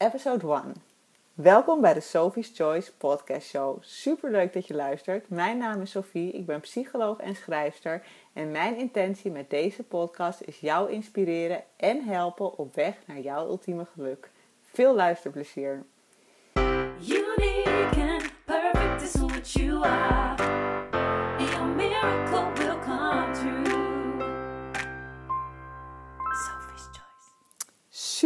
episode 0.00 0.46
1. 0.46 0.74
Welkom 1.34 1.80
bij 1.80 1.94
de 1.94 2.00
Sophie's 2.00 2.50
Choice 2.54 2.92
podcast 2.96 3.48
show. 3.48 3.78
Super 3.80 4.30
leuk 4.30 4.52
dat 4.52 4.66
je 4.66 4.74
luistert. 4.74 5.28
Mijn 5.28 5.58
naam 5.58 5.80
is 5.80 5.90
Sophie, 5.90 6.32
ik 6.32 6.46
ben 6.46 6.60
psycholoog 6.60 7.18
en 7.18 7.36
schrijfster. 7.36 8.02
En 8.32 8.50
mijn 8.50 8.76
intentie 8.76 9.30
met 9.30 9.50
deze 9.50 9.82
podcast 9.82 10.40
is 10.40 10.60
jou 10.60 10.90
inspireren 10.90 11.62
en 11.76 12.04
helpen 12.04 12.58
op 12.58 12.74
weg 12.74 12.94
naar 13.06 13.20
jouw 13.20 13.48
ultieme 13.48 13.86
geluk. 13.94 14.30
Veel 14.72 14.94
luisterplezier. 14.94 15.84
Perfect 18.44 19.02
is 19.02 19.14
what 19.14 19.52
you 19.52 19.84
are. 19.84 20.29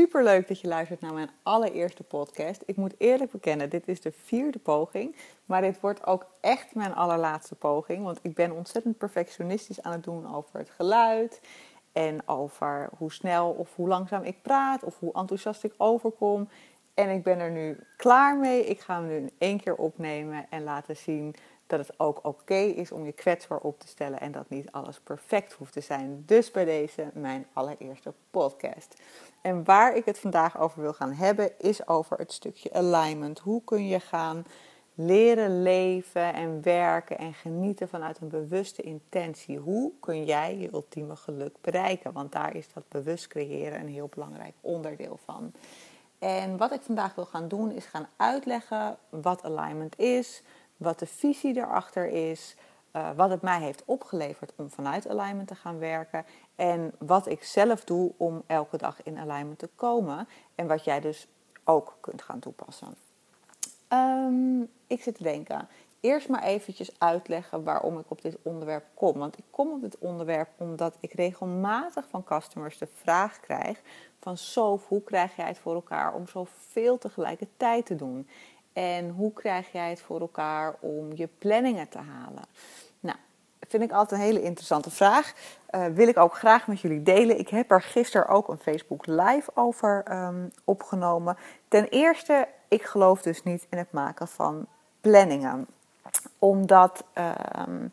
Super 0.05 0.25
leuk 0.25 0.49
dat 0.49 0.61
je 0.61 0.69
luistert 0.69 1.01
naar 1.01 1.13
mijn 1.13 1.31
allereerste 1.43 2.03
podcast. 2.03 2.63
Ik 2.67 2.77
moet 2.77 2.95
eerlijk 2.99 3.31
bekennen, 3.31 3.71
dit 3.71 3.89
is 3.89 4.01
de 4.01 4.13
vierde 4.13 4.59
poging. 4.59 5.17
Maar 5.45 5.61
dit 5.61 5.81
wordt 5.81 6.07
ook 6.07 6.27
echt 6.41 6.75
mijn 6.75 6.95
allerlaatste 6.95 7.55
poging. 7.55 8.05
Want 8.05 8.19
ik 8.23 8.35
ben 8.35 8.53
ontzettend 8.53 8.99
perfectionistisch 8.99 9.83
aan 9.83 9.93
het 9.93 10.05
doen 10.05 10.35
over 10.35 10.59
het 10.59 10.71
geluid. 10.71 11.41
En 11.93 12.29
over 12.29 12.89
hoe 12.99 13.13
snel 13.13 13.51
of 13.51 13.75
hoe 13.75 13.89
langzaam 13.89 14.23
ik 14.23 14.43
praat. 14.43 14.85
Of 14.85 14.99
hoe 14.99 15.15
enthousiast 15.15 15.65
ik 15.65 15.75
overkom. 15.77 16.49
En 16.95 17.11
ik 17.11 17.23
ben 17.23 17.39
er 17.39 17.51
nu 17.51 17.79
klaar 17.97 18.37
mee. 18.37 18.65
Ik 18.65 18.81
ga 18.81 18.95
hem 18.95 19.07
nu 19.07 19.17
in 19.17 19.31
één 19.39 19.61
keer 19.61 19.75
opnemen 19.75 20.47
en 20.51 20.65
laten 20.65 20.97
zien 20.97 21.35
dat 21.67 21.79
het 21.79 21.99
ook 21.99 22.21
oké 22.23 22.55
is 22.55 22.93
om 22.93 23.05
je 23.05 23.13
kwetsbaar 23.13 23.59
op 23.59 23.81
te 23.81 23.89
stellen 23.89 24.21
en 24.21 24.33
dat 24.33 24.49
niet 24.49 24.73
alles 24.73 25.01
perfect 25.01 25.53
hoeft 25.53 25.73
te 25.73 25.81
zijn. 25.81 26.23
Dus 26.27 26.51
bij 26.51 26.65
deze 26.65 27.11
mijn 27.13 27.47
allereerste 27.53 28.13
podcast. 28.31 28.95
En 29.41 29.65
waar 29.65 29.97
ik 29.97 30.05
het 30.05 30.19
vandaag 30.19 30.59
over 30.59 30.83
wil 30.83 30.93
gaan 30.93 31.13
hebben 31.13 31.59
is 31.59 31.89
over 31.89 32.19
het 32.19 32.33
stukje 32.33 32.73
alignment. 32.73 33.39
Hoe 33.39 33.63
kun 33.65 33.87
je 33.87 34.01
gaan 34.01 34.45
leren 34.95 35.63
leven 35.63 36.35
en 36.35 36.63
werken 36.63 37.19
en 37.19 37.35
genieten 37.35 37.89
vanuit 37.89 38.21
een 38.21 38.29
bewuste 38.29 38.83
intentie? 38.83 39.59
Hoe 39.59 39.93
kun 40.01 40.25
jij 40.25 40.57
je 40.59 40.73
ultieme 40.73 41.17
geluk 41.17 41.57
bereiken? 41.61 42.13
Want 42.13 42.33
daar 42.33 42.57
is 42.57 42.73
dat 42.73 42.89
bewust 42.89 43.27
creëren 43.27 43.81
een 43.81 43.89
heel 43.89 44.09
belangrijk 44.15 44.55
onderdeel 44.61 45.19
van. 45.25 45.53
En 46.19 46.57
wat 46.57 46.73
ik 46.73 46.81
vandaag 46.81 47.15
wil 47.15 47.27
gaan 47.27 47.49
doen 47.49 47.71
is 47.71 47.85
gaan 47.85 48.09
uitleggen 48.17 48.97
wat 49.09 49.45
alignment 49.45 49.99
is, 49.99 50.43
wat 50.85 50.99
de 50.99 51.07
visie 51.07 51.57
erachter 51.57 52.07
is, 52.07 52.57
uh, 52.93 53.11
wat 53.17 53.31
het 53.31 53.43
mij 53.43 53.61
heeft 53.61 53.83
opgeleverd 53.85 54.53
om 54.57 54.71
vanuit 54.71 55.09
alignment 55.09 55.49
te 55.49 55.55
gaan 55.55 55.79
werken 55.79 56.25
en 56.55 56.93
wat 56.99 57.27
ik 57.27 57.45
zelf 57.45 57.85
doe 57.85 58.13
om 58.17 58.43
elke 58.47 58.77
dag 58.77 59.03
in 59.03 59.19
alignment 59.19 59.59
te 59.59 59.69
komen 59.75 60.29
en 60.55 60.67
wat 60.67 60.85
jij 60.85 61.01
dus 61.01 61.29
ook 61.65 61.97
kunt 62.01 62.23
gaan 62.23 62.39
toepassen. 62.39 62.95
Um, 63.89 64.71
ik 64.87 65.03
zit 65.03 65.15
te 65.15 65.23
denken, 65.23 65.69
eerst 66.01 66.29
maar 66.29 66.43
eventjes 66.43 66.91
uitleggen 66.99 67.65
waarom 67.65 67.99
ik 67.99 68.11
op 68.11 68.23
dit 68.23 68.37
onderwerp 68.43 68.85
kom. 68.95 69.19
Want 69.19 69.39
ik 69.39 69.45
kom 69.51 69.73
op 69.73 69.81
dit 69.81 69.99
onderwerp 69.99 70.49
omdat 70.57 70.97
ik 71.01 71.13
regelmatig 71.13 72.09
van 72.09 72.25
customers 72.25 72.79
de 72.79 72.89
vraag 72.95 73.41
krijg 73.41 73.81
van 74.19 74.37
Sof, 74.37 74.89
hoe 74.89 75.03
krijg 75.03 75.37
jij 75.37 75.47
het 75.47 75.59
voor 75.59 75.75
elkaar 75.75 76.15
om 76.15 76.27
zoveel 76.27 76.99
tegelijkertijd 76.99 77.87
te 77.87 77.97
doen? 77.97 78.29
En 78.75 79.09
hoe 79.09 79.33
krijg 79.33 79.73
jij 79.73 79.91
het 79.91 80.01
voor 80.01 80.21
elkaar 80.21 80.75
om 80.81 81.13
je 81.15 81.29
planningen 81.39 81.89
te 81.89 81.99
halen? 81.99 82.45
Nou, 83.01 83.17
vind 83.61 83.83
ik 83.83 83.93
altijd 83.93 84.21
een 84.21 84.27
hele 84.27 84.43
interessante 84.43 84.91
vraag. 84.91 85.33
Uh, 85.71 85.87
wil 85.87 86.09
ik 86.09 86.19
ook 86.19 86.35
graag 86.35 86.67
met 86.67 86.81
jullie 86.81 87.03
delen. 87.03 87.39
Ik 87.39 87.49
heb 87.49 87.71
er 87.71 87.83
gisteren 87.83 88.29
ook 88.29 88.49
een 88.49 88.59
Facebook 88.59 89.07
Live 89.07 89.51
over 89.55 90.05
um, 90.11 90.51
opgenomen. 90.65 91.37
Ten 91.69 91.89
eerste, 91.89 92.49
ik 92.69 92.83
geloof 92.83 93.23
dus 93.23 93.43
niet 93.43 93.67
in 93.71 93.79
het 93.79 93.93
maken 93.93 94.29
van 94.29 94.67
planningen. 95.01 95.67
Omdat 96.39 97.05
um, 97.69 97.93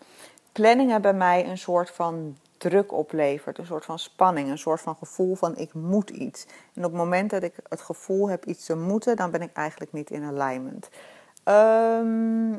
planningen 0.52 1.02
bij 1.02 1.14
mij 1.14 1.50
een 1.50 1.58
soort 1.58 1.92
van 1.92 2.38
druk 2.62 2.92
oplevert, 2.92 3.58
een 3.58 3.66
soort 3.66 3.86
van 3.86 4.00
spanning, 4.00 4.50
een 4.50 4.58
soort 4.58 4.82
van 4.82 4.96
gevoel 4.96 5.36
van 5.36 5.58
ik 5.58 5.74
moet 5.74 6.10
iets. 6.10 6.46
En 6.74 6.86
op 6.86 6.92
het 6.92 7.00
moment 7.00 7.30
dat 7.30 7.44
ik 7.44 7.56
het 7.70 7.82
gevoel 7.82 8.30
heb 8.30 8.46
iets 8.46 8.66
te 8.66 8.76
moeten, 8.76 9.16
dan 9.16 9.32
ben 9.32 9.42
ik 9.42 9.54
eigenlijk 9.54 9.92
niet 9.92 10.12
in 10.12 10.24
alignment. 10.24 10.90
Um, 11.46 12.54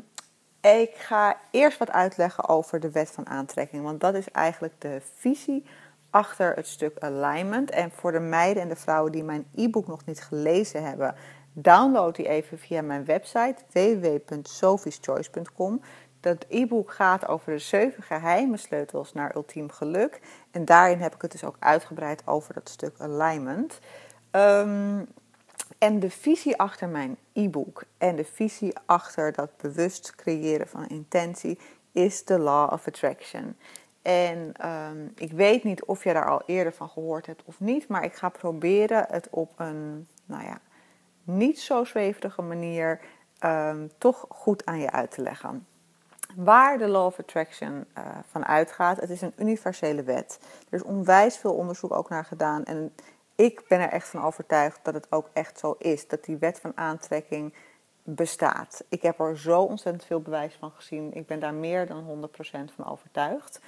ik 0.61 0.95
ga 0.95 1.37
eerst 1.51 1.77
wat 1.77 1.91
uitleggen 1.91 2.47
over 2.47 2.79
de 2.79 2.91
wet 2.91 3.11
van 3.11 3.27
aantrekking, 3.27 3.83
want 3.83 4.01
dat 4.01 4.15
is 4.15 4.31
eigenlijk 4.31 4.81
de 4.81 5.01
visie 5.15 5.65
achter 6.09 6.55
het 6.55 6.67
stuk 6.67 6.99
alignment. 6.99 7.71
En 7.71 7.91
voor 7.91 8.11
de 8.11 8.19
meiden 8.19 8.63
en 8.63 8.69
de 8.69 8.75
vrouwen 8.75 9.11
die 9.11 9.23
mijn 9.23 9.45
e-book 9.55 9.87
nog 9.87 10.05
niet 10.05 10.21
gelezen 10.21 10.83
hebben, 10.83 11.15
download 11.53 12.15
die 12.15 12.27
even 12.27 12.59
via 12.59 12.81
mijn 12.81 13.05
website 13.05 13.55
www.sophieschoice.com. 13.71 15.81
Dat 16.23 16.45
e-book 16.49 16.91
gaat 16.91 17.27
over 17.27 17.51
de 17.51 17.59
zeven 17.59 18.03
geheime 18.03 18.57
sleutels 18.57 19.13
naar 19.13 19.35
ultiem 19.35 19.69
geluk. 19.69 20.19
En 20.51 20.65
daarin 20.65 20.99
heb 20.99 21.15
ik 21.15 21.21
het 21.21 21.31
dus 21.31 21.43
ook 21.43 21.55
uitgebreid 21.59 22.27
over 22.27 22.53
dat 22.53 22.69
stuk 22.69 22.95
alignment. 22.97 23.79
Um, 24.31 25.07
en 25.77 25.99
de 25.99 26.09
visie 26.09 26.57
achter 26.57 26.89
mijn 26.89 27.17
e-book 27.33 27.83
en 27.97 28.15
de 28.15 28.25
visie 28.25 28.73
achter 28.85 29.31
dat 29.31 29.57
bewust 29.57 30.15
creëren 30.15 30.67
van 30.67 30.87
intentie 30.87 31.59
is 31.91 32.25
de 32.25 32.39
Law 32.39 32.73
of 32.73 32.87
Attraction. 32.87 33.57
En 34.01 34.69
um, 34.69 35.11
ik 35.15 35.31
weet 35.31 35.63
niet 35.63 35.83
of 35.83 36.03
je 36.03 36.13
daar 36.13 36.29
al 36.29 36.41
eerder 36.45 36.73
van 36.73 36.89
gehoord 36.89 37.25
hebt 37.25 37.41
of 37.45 37.59
niet, 37.59 37.87
maar 37.87 38.03
ik 38.03 38.13
ga 38.13 38.29
proberen 38.29 39.05
het 39.09 39.27
op 39.29 39.51
een, 39.55 40.07
nou 40.25 40.43
ja, 40.43 40.59
niet 41.23 41.59
zo 41.59 41.83
zweverige 41.83 42.41
manier 42.41 42.99
um, 43.45 43.91
toch 43.97 44.25
goed 44.29 44.65
aan 44.65 44.79
je 44.79 44.91
uit 44.91 45.11
te 45.11 45.21
leggen 45.21 45.67
waar 46.35 46.77
de 46.77 46.87
Law 46.87 47.05
of 47.05 47.19
Attraction 47.19 47.85
uh, 47.97 48.03
van 48.31 48.45
uitgaat. 48.45 48.99
Het 48.99 49.09
is 49.09 49.21
een 49.21 49.33
universele 49.37 50.03
wet. 50.03 50.39
Er 50.69 50.77
is 50.77 50.83
onwijs 50.83 51.37
veel 51.37 51.53
onderzoek 51.53 51.93
ook 51.93 52.09
naar 52.09 52.25
gedaan. 52.25 52.63
En 52.63 52.93
ik 53.35 53.61
ben 53.67 53.79
er 53.79 53.89
echt 53.89 54.07
van 54.07 54.23
overtuigd 54.23 54.79
dat 54.83 54.93
het 54.93 55.07
ook 55.09 55.29
echt 55.33 55.59
zo 55.59 55.75
is. 55.79 56.07
Dat 56.07 56.23
die 56.23 56.37
wet 56.37 56.59
van 56.59 56.71
aantrekking 56.75 57.53
bestaat. 58.03 58.83
Ik 58.89 59.01
heb 59.01 59.19
er 59.19 59.37
zo 59.37 59.61
ontzettend 59.61 60.05
veel 60.05 60.21
bewijs 60.21 60.55
van 60.59 60.71
gezien. 60.71 61.13
Ik 61.13 61.27
ben 61.27 61.39
daar 61.39 61.53
meer 61.53 61.87
dan 61.87 62.29
100% 62.29 62.73
van 62.75 62.85
overtuigd. 62.85 63.59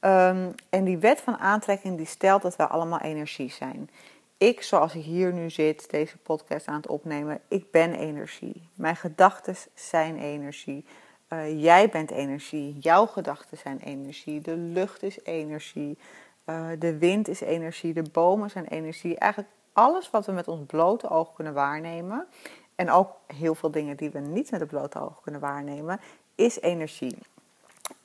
Um, 0.00 0.54
en 0.70 0.84
die 0.84 0.98
wet 0.98 1.20
van 1.20 1.38
aantrekking 1.38 1.96
die 1.96 2.06
stelt 2.06 2.42
dat 2.42 2.56
we 2.56 2.66
allemaal 2.66 3.00
energie 3.00 3.50
zijn. 3.50 3.90
Ik, 4.38 4.62
zoals 4.62 4.94
ik 4.94 5.02
hier 5.02 5.32
nu 5.32 5.50
zit, 5.50 5.90
deze 5.90 6.18
podcast 6.18 6.66
aan 6.66 6.76
het 6.76 6.86
opnemen, 6.86 7.40
ik 7.48 7.70
ben 7.70 7.94
energie. 7.94 8.68
Mijn 8.74 8.96
gedachten 8.96 9.56
zijn 9.74 10.18
energie. 10.18 10.84
Uh, 11.28 11.62
jij 11.62 11.88
bent 11.88 12.10
energie, 12.10 12.78
jouw 12.78 13.06
gedachten 13.06 13.58
zijn 13.58 13.78
energie, 13.78 14.40
de 14.40 14.56
lucht 14.56 15.02
is 15.02 15.18
energie, 15.24 15.98
uh, 16.46 16.66
de 16.78 16.98
wind 16.98 17.28
is 17.28 17.40
energie, 17.40 17.92
de 17.92 18.10
bomen 18.12 18.50
zijn 18.50 18.66
energie. 18.66 19.18
Eigenlijk 19.18 19.52
alles 19.72 20.10
wat 20.10 20.26
we 20.26 20.32
met 20.32 20.48
ons 20.48 20.66
blote 20.66 21.08
oog 21.08 21.32
kunnen 21.32 21.54
waarnemen, 21.54 22.26
en 22.74 22.90
ook 22.90 23.10
heel 23.26 23.54
veel 23.54 23.70
dingen 23.70 23.96
die 23.96 24.10
we 24.10 24.18
niet 24.18 24.50
met 24.50 24.60
het 24.60 24.68
blote 24.68 25.00
oog 25.00 25.20
kunnen 25.20 25.40
waarnemen, 25.40 26.00
is 26.34 26.60
energie. 26.60 27.18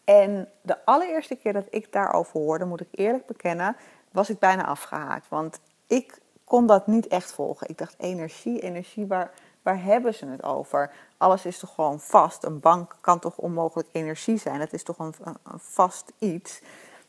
En 0.03 0.49
de 0.61 0.85
allereerste 0.85 1.35
keer 1.35 1.53
dat 1.53 1.67
ik 1.69 1.91
daarover 1.91 2.39
hoorde, 2.39 2.65
moet 2.65 2.81
ik 2.81 2.87
eerlijk 2.91 3.25
bekennen, 3.25 3.75
was 4.11 4.29
ik 4.29 4.39
bijna 4.39 4.65
afgehaakt. 4.65 5.29
Want 5.29 5.59
ik 5.87 6.19
kon 6.43 6.65
dat 6.65 6.87
niet 6.87 7.07
echt 7.07 7.31
volgen. 7.31 7.69
Ik 7.69 7.77
dacht, 7.77 7.95
energie, 7.97 8.59
energie, 8.59 9.07
waar, 9.07 9.31
waar 9.61 9.83
hebben 9.83 10.13
ze 10.13 10.25
het 10.25 10.43
over? 10.43 10.91
Alles 11.17 11.45
is 11.45 11.59
toch 11.59 11.73
gewoon 11.73 11.99
vast? 11.99 12.43
Een 12.43 12.59
bank 12.59 12.95
kan 13.01 13.19
toch 13.19 13.37
onmogelijk 13.37 13.89
energie 13.91 14.37
zijn? 14.37 14.59
Het 14.59 14.73
is 14.73 14.83
toch 14.83 14.99
een, 14.99 15.13
vast 15.55 16.11
iets? 16.19 16.61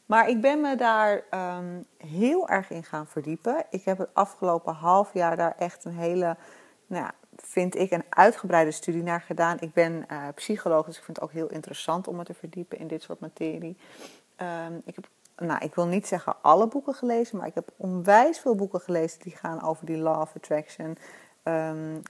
Maar 0.06 0.28
ik 0.28 0.40
ben 0.40 0.60
me 0.60 0.76
daar 0.76 1.22
um, 1.56 1.86
heel 1.96 2.48
erg 2.48 2.70
in 2.70 2.84
gaan 2.84 3.06
verdiepen. 3.06 3.64
Ik 3.70 3.84
heb 3.84 3.98
het 3.98 4.08
afgelopen 4.12 4.74
half 4.74 5.14
jaar 5.14 5.36
daar 5.36 5.54
echt 5.58 5.84
een 5.84 5.96
hele, 5.96 6.36
nou 6.86 7.04
ja, 7.04 7.12
vind 7.36 7.74
ik, 7.74 7.90
een 7.90 8.04
uitgebreide 8.08 8.70
studie 8.70 9.02
naar 9.02 9.20
gedaan. 9.20 9.56
Ik 9.60 9.72
ben 9.72 10.06
uh, 10.10 10.28
psycholoog, 10.34 10.86
dus 10.86 10.96
ik 10.96 11.04
vind 11.04 11.16
het 11.16 11.26
ook 11.26 11.32
heel 11.32 11.48
interessant 11.48 12.08
om 12.08 12.16
me 12.16 12.24
te 12.24 12.34
verdiepen 12.34 12.78
in 12.78 12.86
dit 12.86 13.02
soort 13.02 13.20
materie. 13.20 13.76
Um, 14.66 14.82
ik 14.84 14.94
heb 14.94 15.08
nou, 15.36 15.64
ik 15.64 15.74
wil 15.74 15.86
niet 15.86 16.06
zeggen 16.06 16.34
alle 16.40 16.66
boeken 16.66 16.94
gelezen, 16.94 17.36
maar 17.36 17.46
ik 17.46 17.54
heb 17.54 17.68
onwijs 17.76 18.38
veel 18.38 18.54
boeken 18.54 18.80
gelezen 18.80 19.20
die 19.20 19.36
gaan 19.36 19.62
over 19.62 19.86
die 19.86 19.96
Law 19.96 20.20
of 20.20 20.32
Attraction. 20.36 20.98
Um, 21.44 22.02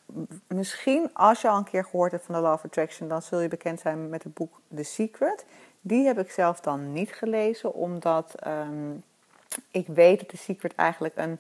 misschien 0.47 1.11
als 1.13 1.41
je 1.41 1.49
al 1.49 1.57
een 1.57 1.65
keer 1.65 1.85
gehoord 1.85 2.13
hebt 2.13 2.25
van 2.25 2.35
de 2.35 2.41
Law 2.41 2.53
of 2.53 2.65
Attraction, 2.65 3.09
dan 3.09 3.23
zul 3.23 3.41
je 3.41 3.49
bekend 3.49 3.81
zijn 3.81 4.09
met 4.09 4.23
het 4.23 4.35
boek 4.35 4.61
The 4.75 4.83
Secret. 4.83 5.45
Die 5.81 6.07
heb 6.07 6.19
ik 6.19 6.31
zelf 6.31 6.61
dan 6.61 6.93
niet 6.93 7.13
gelezen, 7.13 7.75
omdat 7.75 8.35
um, 8.47 9.03
ik 9.71 9.87
weet 9.87 10.19
dat 10.19 10.29
The 10.29 10.37
Secret 10.37 10.75
eigenlijk 10.75 11.17
een, 11.17 11.39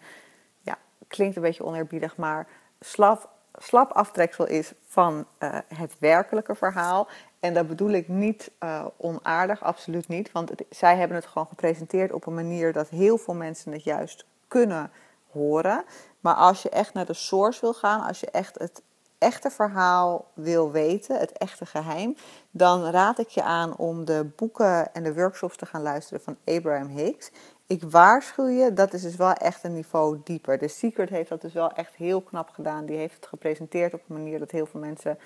ja, 0.60 0.78
klinkt 1.06 1.36
een 1.36 1.42
beetje 1.42 1.64
oneerbiedig, 1.64 2.16
maar 2.16 2.46
slap, 2.80 3.28
slap 3.58 3.90
aftreksel 3.90 4.46
is 4.46 4.72
van 4.86 5.26
uh, 5.38 5.58
het 5.74 5.96
werkelijke 5.98 6.54
verhaal. 6.54 7.08
En 7.40 7.54
dat 7.54 7.68
bedoel 7.68 7.90
ik 7.90 8.08
niet 8.08 8.50
uh, 8.60 8.86
onaardig, 8.96 9.62
absoluut 9.62 10.08
niet. 10.08 10.32
Want 10.32 10.50
zij 10.70 10.96
hebben 10.96 11.16
het 11.16 11.26
gewoon 11.26 11.46
gepresenteerd 11.46 12.12
op 12.12 12.26
een 12.26 12.34
manier 12.34 12.72
dat 12.72 12.88
heel 12.88 13.18
veel 13.18 13.34
mensen 13.34 13.72
het 13.72 13.84
juist 13.84 14.24
kunnen 14.48 14.90
horen. 15.32 15.84
Maar 16.20 16.34
als 16.34 16.62
je 16.62 16.68
echt 16.68 16.94
naar 16.94 17.06
de 17.06 17.14
source 17.14 17.60
wil 17.60 17.74
gaan, 17.74 18.02
als 18.02 18.20
je 18.20 18.30
echt 18.30 18.58
het 18.58 18.82
echte 19.18 19.50
verhaal 19.50 20.30
wil 20.34 20.70
weten, 20.70 21.18
het 21.18 21.32
echte 21.32 21.66
geheim, 21.66 22.16
dan 22.50 22.84
raad 22.84 23.18
ik 23.18 23.28
je 23.28 23.42
aan 23.42 23.76
om 23.76 24.04
de 24.04 24.30
boeken 24.36 24.94
en 24.94 25.02
de 25.02 25.14
workshops 25.14 25.56
te 25.56 25.66
gaan 25.66 25.82
luisteren 25.82 26.22
van 26.22 26.36
Abraham 26.44 26.88
Hicks. 26.88 27.30
Ik 27.66 27.82
waarschuw 27.82 28.48
je, 28.48 28.72
dat 28.72 28.92
is 28.92 29.02
dus 29.02 29.16
wel 29.16 29.32
echt 29.32 29.64
een 29.64 29.74
niveau 29.74 30.20
dieper. 30.24 30.58
De 30.58 30.68
Secret 30.68 31.08
heeft 31.08 31.28
dat 31.28 31.40
dus 31.40 31.52
wel 31.52 31.72
echt 31.72 31.94
heel 31.94 32.20
knap 32.20 32.48
gedaan. 32.48 32.86
Die 32.86 32.96
heeft 32.96 33.14
het 33.14 33.26
gepresenteerd 33.26 33.94
op 33.94 34.00
een 34.08 34.14
manier 34.14 34.38
dat 34.38 34.50
heel 34.50 34.66
veel 34.66 34.80
mensen 34.80 35.18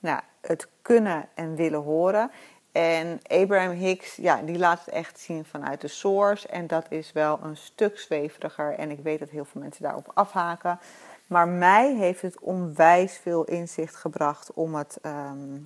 nou, 0.00 0.20
het 0.40 0.68
kunnen 0.82 1.28
en 1.34 1.54
willen 1.54 1.82
horen. 1.82 2.30
En 2.74 3.20
Abraham 3.26 3.70
Hicks, 3.70 4.16
ja, 4.16 4.42
die 4.42 4.58
laat 4.58 4.84
het 4.84 4.94
echt 4.94 5.18
zien 5.18 5.44
vanuit 5.44 5.80
de 5.80 5.88
source. 5.88 6.48
En 6.48 6.66
dat 6.66 6.86
is 6.88 7.12
wel 7.12 7.38
een 7.42 7.56
stuk 7.56 7.98
zweveriger. 7.98 8.74
En 8.74 8.90
ik 8.90 8.98
weet 9.02 9.18
dat 9.18 9.28
heel 9.28 9.44
veel 9.44 9.60
mensen 9.60 9.82
daarop 9.82 10.10
afhaken. 10.14 10.78
Maar 11.26 11.48
mij 11.48 11.94
heeft 11.94 12.22
het 12.22 12.40
onwijs 12.40 13.16
veel 13.16 13.44
inzicht 13.44 13.96
gebracht 13.96 14.52
om, 14.52 14.74
het, 14.74 14.98
ehm, 15.02 15.58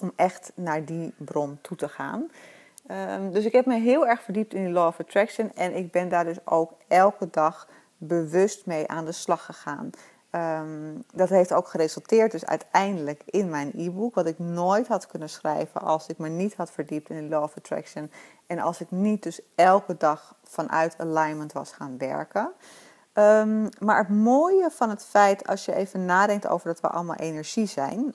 om 0.00 0.12
echt 0.16 0.52
naar 0.54 0.84
die 0.84 1.14
bron 1.16 1.58
toe 1.62 1.76
te 1.76 1.88
gaan. 1.88 2.30
Ehm, 2.86 3.30
dus 3.30 3.44
ik 3.44 3.52
heb 3.52 3.66
me 3.66 3.78
heel 3.78 4.06
erg 4.06 4.22
verdiept 4.22 4.54
in 4.54 4.64
die 4.64 4.72
Law 4.72 4.86
of 4.86 5.00
Attraction. 5.00 5.52
En 5.54 5.76
ik 5.76 5.92
ben 5.92 6.08
daar 6.08 6.24
dus 6.24 6.46
ook 6.46 6.72
elke 6.88 7.30
dag 7.30 7.68
bewust 7.96 8.66
mee 8.66 8.88
aan 8.88 9.04
de 9.04 9.12
slag 9.12 9.44
gegaan. 9.44 9.90
Ehm, 10.30 10.94
dat 11.12 11.28
heeft 11.28 11.52
ook 11.52 11.68
geresulteerd 11.68 12.30
dus 12.30 12.44
uiteindelijk 12.44 13.22
in 13.24 13.48
mijn 13.48 13.72
e-book, 13.76 14.14
wat 14.14 14.26
ik 14.26 14.38
nooit 14.38 14.88
had 14.88 15.06
kunnen 15.06 15.30
schrijven 15.30 15.80
als 15.80 16.06
ik 16.06 16.18
me 16.18 16.28
niet 16.28 16.54
had 16.54 16.70
verdiept 16.70 17.10
in 17.10 17.16
de 17.16 17.28
Law 17.28 17.42
of 17.42 17.56
Attraction 17.56 18.10
en 18.46 18.58
als 18.58 18.80
ik 18.80 18.90
niet 18.90 19.22
dus 19.22 19.40
elke 19.54 19.96
dag 19.96 20.34
vanuit 20.44 20.94
alignment 20.98 21.52
was 21.52 21.72
gaan 21.72 21.98
werken. 21.98 22.52
Ehm, 23.12 23.66
maar 23.78 23.98
het 23.98 24.08
mooie 24.08 24.70
van 24.70 24.90
het 24.90 25.04
feit, 25.04 25.46
als 25.46 25.64
je 25.64 25.74
even 25.74 26.04
nadenkt 26.04 26.46
over 26.46 26.66
dat 26.66 26.80
we 26.80 26.88
allemaal 26.88 27.16
energie 27.16 27.66
zijn, 27.66 28.14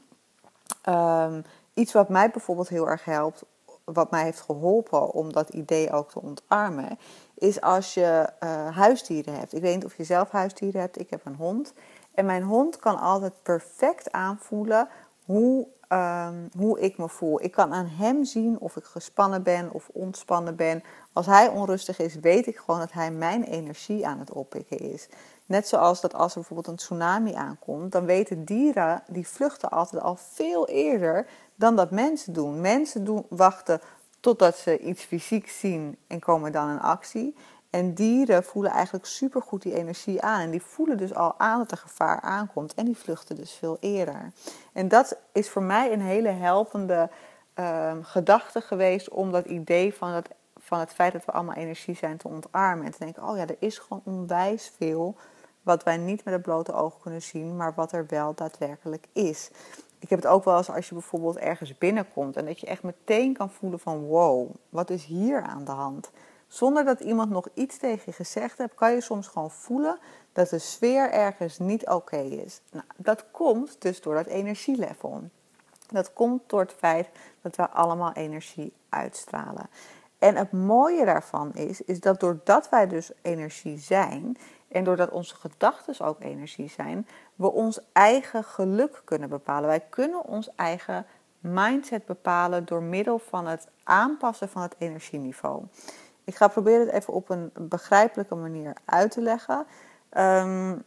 um, 0.90 1.44
iets 1.74 1.94
wat 1.94 2.10
mij 2.10 2.30
bijvoorbeeld 2.30 2.70
heel 2.70 2.90
erg 2.90 3.06
helpt, 3.06 3.44
wat 3.84 4.12
mij 4.12 4.24
heeft 4.24 4.42
geholpen 4.42 5.12
om 5.12 5.34
dat 5.34 5.50
idee 5.50 5.92
ook 5.92 6.12
te 6.12 6.22
ontarmen, 6.22 6.98
is 7.34 7.62
als 7.62 7.94
je 7.94 8.30
uh, 8.44 8.76
huisdieren 8.76 9.34
hebt. 9.38 9.54
Ik 9.54 9.62
weet 9.62 9.76
niet 9.76 9.86
of 9.86 9.98
je 9.98 10.04
zelf 10.04 10.30
huisdieren 10.30 10.82
hebt, 10.82 11.00
ik 11.00 11.10
heb 11.10 11.26
een 11.26 11.36
hond. 11.36 11.74
En 12.14 12.26
mijn 12.26 12.44
hond 12.44 12.78
kan 12.78 13.00
altijd 13.00 13.34
perfect 13.42 14.12
aanvoelen 14.12 14.88
hoe, 15.26 15.68
ehm, 15.88 16.36
hoe 16.58 16.80
ik 16.80 16.98
me 16.98 17.10
voel. 17.10 17.44
Ik 17.44 17.52
kan 17.52 17.74
aan 17.74 17.88
hem 17.88 18.24
zien 18.24 18.60
of 18.60 18.76
ik 18.76 18.84
gespannen 18.84 19.44
ben 19.44 19.72
of 19.72 19.90
ontspannen 19.94 20.56
ben. 20.56 20.84
Als 21.14 21.26
hij 21.26 21.48
onrustig 21.48 22.00
is, 22.00 22.16
weet 22.16 22.48
ik 22.48 22.58
gewoon 22.58 22.80
dat 22.80 22.92
hij 22.92 23.12
mijn 23.12 23.44
energie 23.44 24.08
aan 24.08 24.20
het 24.20 24.32
oppikken 24.32 24.80
is. 24.80 25.08
Net 25.46 25.68
zoals 25.68 26.02
dat 26.02 26.14
als 26.14 26.32
er 26.32 26.40
bijvoorbeeld 26.40 26.68
een 26.68 26.76
tsunami 26.76 27.34
aankomt, 27.34 27.92
dan 27.92 28.06
weten 28.06 28.46
dieren 28.46 29.04
die 29.08 29.28
vluchten 29.28 29.70
altijd 29.70 30.02
al 30.02 30.16
veel 30.16 30.68
eerder 30.68 31.28
dan 31.56 31.76
dat 31.76 31.92
mensen 31.92 32.34
doen. 32.34 32.62
Mensen 32.62 33.04
doen, 33.04 33.26
wachten 33.30 33.82
totdat 34.20 34.58
ze 34.58 34.80
iets 34.80 35.04
fysiek 35.04 35.50
zien 35.50 35.98
en 36.08 36.20
komen 36.20 36.52
dan 36.52 36.70
in 36.70 36.80
actie. 36.80 37.36
En 37.74 37.94
dieren 37.94 38.44
voelen 38.44 38.72
eigenlijk 38.72 39.06
supergoed 39.06 39.62
die 39.62 39.76
energie 39.76 40.22
aan. 40.22 40.42
En 40.42 40.52
die 40.52 40.62
voelen 40.62 40.98
dus 40.98 41.14
al 41.14 41.40
aan 41.40 41.58
dat 41.58 41.72
er 41.72 41.78
gevaar 41.78 42.22
aankomt. 42.22 42.74
En 42.74 42.86
die 42.86 42.98
vluchten 42.98 43.36
dus 43.36 43.52
veel 43.52 43.78
eerder. 43.80 44.32
En 44.74 44.88
dat 44.88 45.18
is 45.32 45.50
voor 45.50 45.64
mij 45.64 45.94
een 45.94 46.02
hele 46.02 46.30
helpende 46.30 47.10
uh, 47.60 47.92
gedachte 48.02 48.62
geweest 48.62 49.10
om 49.10 49.32
dat 49.32 49.46
idee 49.46 49.94
van 49.94 50.10
het, 50.10 50.30
van 50.58 50.80
het 50.80 50.94
feit 50.94 51.14
dat 51.14 51.26
we 51.26 51.32
allemaal 51.32 51.56
energie 51.56 51.96
zijn 51.96 52.18
te 52.18 52.28
ontarmen. 52.28 52.86
En 52.86 52.92
te 52.92 53.00
denken, 53.00 53.24
oh 53.24 53.38
ja, 53.38 53.48
er 53.48 53.56
is 53.60 53.78
gewoon 53.78 54.02
onwijs 54.06 54.72
veel 54.78 55.16
wat 55.62 55.84
wij 55.84 55.98
niet 55.98 56.24
met 56.24 56.34
het 56.34 56.44
blote 56.44 56.74
oog 56.74 57.00
kunnen 57.00 57.22
zien, 57.22 57.56
maar 57.56 57.74
wat 57.74 57.92
er 57.92 58.06
wel 58.08 58.34
daadwerkelijk 58.34 59.08
is. 59.14 59.50
Ik 60.00 60.10
heb 60.10 60.22
het 60.22 60.32
ook 60.32 60.44
wel 60.44 60.58
eens 60.58 60.70
als 60.70 60.88
je 60.88 60.94
bijvoorbeeld 60.94 61.38
ergens 61.38 61.78
binnenkomt 61.78 62.38
en 62.38 62.46
dat 62.46 62.60
je 62.60 62.68
echt 62.68 62.84
meteen 62.84 63.34
kan 63.34 63.50
voelen 63.50 63.80
van 63.80 64.00
wow, 64.00 64.50
wat 64.70 64.90
is 64.90 65.06
hier 65.06 65.42
aan 65.42 65.66
de 65.66 65.72
hand? 65.72 66.12
Zonder 66.54 66.86
dat 66.86 67.00
iemand 67.00 67.30
nog 67.30 67.48
iets 67.54 67.78
tegen 67.78 68.02
je 68.06 68.12
gezegd 68.12 68.58
heeft, 68.58 68.76
kan 68.76 68.92
je 68.92 69.02
soms 69.02 69.28
gewoon 69.28 69.52
voelen 69.52 69.98
dat 70.34 70.50
de 70.50 70.60
sfeer 70.60 71.12
ergens 71.12 71.60
niet 71.60 71.88
oké 71.88 72.18
is. 72.18 72.62
Nou, 72.72 72.86
dat 72.96 73.26
komt 73.32 73.82
dus 73.82 74.02
door 74.02 74.16
dat 74.16 74.26
energielevel. 74.26 75.22
Dat 75.90 76.14
komt 76.14 76.42
door 76.48 76.60
het 76.60 76.74
feit 76.78 77.10
dat 77.42 77.56
we 77.56 77.70
allemaal 77.70 78.12
energie 78.14 78.74
uitstralen. 78.90 79.70
En 80.20 80.36
het 80.36 80.52
mooie 80.52 81.06
daarvan 81.06 81.54
is, 81.54 81.82
is 81.82 82.00
dat 82.00 82.20
doordat 82.20 82.70
wij 82.70 82.88
dus 82.88 83.12
energie 83.22 83.78
zijn 83.78 84.38
en 84.68 84.84
doordat 84.84 85.10
onze 85.10 85.36
gedachten 85.36 86.06
ook 86.06 86.22
energie 86.22 86.70
zijn, 86.70 87.08
we 87.36 87.52
ons 87.52 87.80
eigen 87.92 88.44
geluk 88.44 89.02
kunnen 89.04 89.30
bepalen. 89.30 89.68
Wij 89.68 89.86
kunnen 89.90 90.26
ons 90.26 90.50
eigen 90.56 91.06
mindset 91.40 92.06
bepalen 92.06 92.66
door 92.66 92.82
middel 92.82 93.20
van 93.20 93.48
het 93.48 93.68
aanpassen 93.84 94.50
van 94.50 94.62
het 94.62 94.76
energieniveau. 94.78 95.64
Ik 96.24 96.36
ga 96.36 96.48
proberen 96.48 96.86
het 96.86 96.96
even 96.96 97.14
op 97.14 97.30
een 97.30 97.52
begrijpelijke 97.54 98.36
manier 98.36 98.76
uit 98.86 99.12
te 99.12 99.22
leggen. 99.22 99.66
Um, 100.18 100.84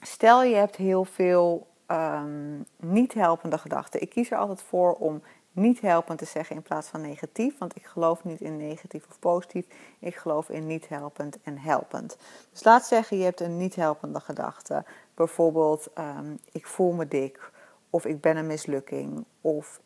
stel 0.00 0.42
je 0.42 0.54
hebt 0.54 0.76
heel 0.76 1.04
veel 1.04 1.66
um, 1.86 2.64
niet 2.76 3.14
helpende 3.14 3.58
gedachten. 3.58 4.00
Ik 4.00 4.10
kies 4.10 4.30
er 4.30 4.38
altijd 4.38 4.62
voor 4.62 4.92
om 4.92 5.22
niet 5.52 5.80
helpend 5.80 6.18
te 6.18 6.24
zeggen 6.24 6.56
in 6.56 6.62
plaats 6.62 6.88
van 6.88 7.00
negatief. 7.00 7.58
Want 7.58 7.76
ik 7.76 7.86
geloof 7.86 8.24
niet 8.24 8.40
in 8.40 8.56
negatief 8.56 9.06
of 9.10 9.18
positief. 9.18 9.66
Ik 9.98 10.16
geloof 10.16 10.48
in 10.48 10.66
niet 10.66 10.88
helpend 10.88 11.38
en 11.42 11.58
helpend. 11.58 12.16
Dus 12.50 12.64
laat 12.64 12.86
zeggen, 12.86 13.18
je 13.18 13.24
hebt 13.24 13.40
een 13.40 13.56
niet 13.56 13.74
helpende 13.74 14.20
gedachte. 14.20 14.84
Bijvoorbeeld, 15.14 15.88
um, 15.98 16.38
ik 16.52 16.66
voel 16.66 16.92
me 16.92 17.08
dik. 17.08 17.50
Of 17.90 18.04
ik 18.04 18.20
ben 18.20 18.36
een 18.36 18.46
mislukking. 18.46 19.24
Of 19.40 19.80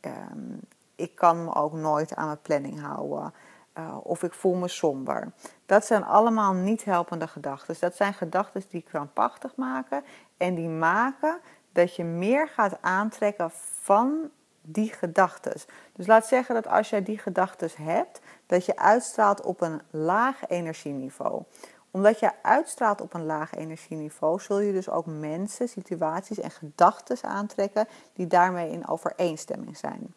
ik 0.97 1.15
kan 1.15 1.45
me 1.45 1.55
ook 1.55 1.73
nooit 1.73 2.15
aan 2.15 2.27
mijn 2.27 2.41
planning 2.43 2.81
houden. 2.81 3.33
Uh, 3.79 3.97
of 4.03 4.23
ik 4.23 4.33
voel 4.33 4.55
me 4.55 4.69
somber. 4.69 5.33
Dat 5.67 5.87
zijn 5.87 6.05
allemaal 6.05 6.53
niet 6.53 6.85
helpende 6.85 7.27
gedachten. 7.27 7.77
Dat 7.81 7.97
zijn 7.97 8.15
gedachten 8.15 8.63
die 8.69 8.83
krampachtig 8.83 9.57
maken 9.57 10.05
en 10.37 10.55
die 10.55 10.69
maken 10.69 11.39
dat 11.73 11.97
je 11.97 12.05
meer 12.05 12.49
gaat 12.49 12.79
aantrekken 12.81 13.51
van 13.81 14.31
die 14.63 14.93
gedachten. 14.93 15.61
Dus 15.93 16.07
laat 16.07 16.27
zeggen 16.27 16.55
dat 16.55 16.67
als 16.67 16.91
jij 16.91 17.03
die 17.03 17.19
gedachten 17.19 17.71
hebt, 17.77 18.21
dat 18.47 18.65
je 18.65 18.77
uitstraalt 18.77 19.43
op 19.43 19.61
een 19.61 19.81
laag 19.91 20.49
energieniveau. 20.49 21.43
Omdat 21.91 22.19
je 22.19 22.31
uitstraalt 22.43 23.01
op 23.01 23.15
een 23.15 23.25
laag 23.25 23.55
energieniveau, 23.55 24.41
zul 24.41 24.61
je 24.61 24.73
dus 24.73 24.89
ook 24.89 25.07
mensen, 25.07 25.69
situaties 25.69 26.41
en 26.41 26.51
gedachten 26.51 27.17
aantrekken 27.23 27.89
die 28.13 28.27
daarmee 28.27 28.71
in 28.71 28.89
overeenstemming 28.89 29.77
zijn. 29.77 30.15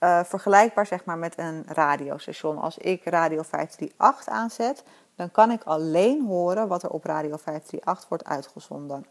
Uh, 0.00 0.24
vergelijkbaar 0.24 0.86
zeg 0.86 1.04
maar 1.04 1.18
met 1.18 1.38
een 1.38 1.64
radiostation. 1.66 2.58
Als 2.58 2.78
ik 2.78 3.04
Radio 3.04 3.42
538 3.42 4.28
aanzet, 4.28 4.82
dan 5.16 5.30
kan 5.30 5.50
ik 5.50 5.62
alleen 5.62 6.26
horen 6.26 6.68
wat 6.68 6.82
er 6.82 6.90
op 6.90 7.04
Radio 7.04 7.36
538 7.36 8.08
wordt 8.08 8.24
uitgezonden. 8.24 9.06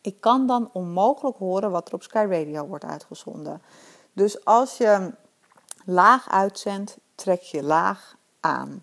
Ik 0.00 0.20
kan 0.20 0.46
dan 0.46 0.70
onmogelijk 0.72 1.36
horen 1.36 1.70
wat 1.70 1.88
er 1.88 1.94
op 1.94 2.02
Sky 2.02 2.26
Radio 2.30 2.66
wordt 2.66 2.84
uitgezonden. 2.84 3.62
Dus 4.12 4.44
als 4.44 4.76
je 4.76 5.12
laag 5.84 6.30
uitzendt, 6.30 6.98
trek 7.14 7.40
je 7.40 7.62
laag 7.62 8.16
aan. 8.40 8.82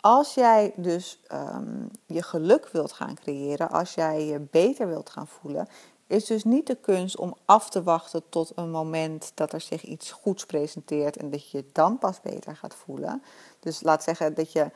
Als 0.00 0.34
jij 0.34 0.72
dus 0.76 1.22
um, 1.32 1.90
je 2.06 2.22
geluk 2.22 2.68
wilt 2.68 2.92
gaan 2.92 3.14
creëren, 3.14 3.70
als 3.70 3.94
jij 3.94 4.26
je 4.26 4.40
beter 4.50 4.88
wilt 4.88 5.10
gaan 5.10 5.26
voelen, 5.26 5.68
is 6.06 6.24
dus 6.24 6.44
niet 6.44 6.66
de 6.66 6.74
kunst 6.74 7.16
om 7.16 7.36
af 7.44 7.70
te 7.70 7.82
wachten 7.82 8.22
tot 8.28 8.52
een 8.54 8.70
moment 8.70 9.32
dat 9.34 9.52
er 9.52 9.60
zich 9.60 9.82
iets 9.82 10.10
goeds 10.10 10.46
presenteert 10.46 11.16
en 11.16 11.30
dat 11.30 11.50
je 11.50 11.58
je 11.58 11.64
dan 11.72 11.98
pas 11.98 12.20
beter 12.20 12.56
gaat 12.56 12.74
voelen. 12.74 13.22
Dus 13.60 13.82
laat 13.82 14.02
zeggen 14.02 14.34
dat 14.34 14.52
je 14.52 14.70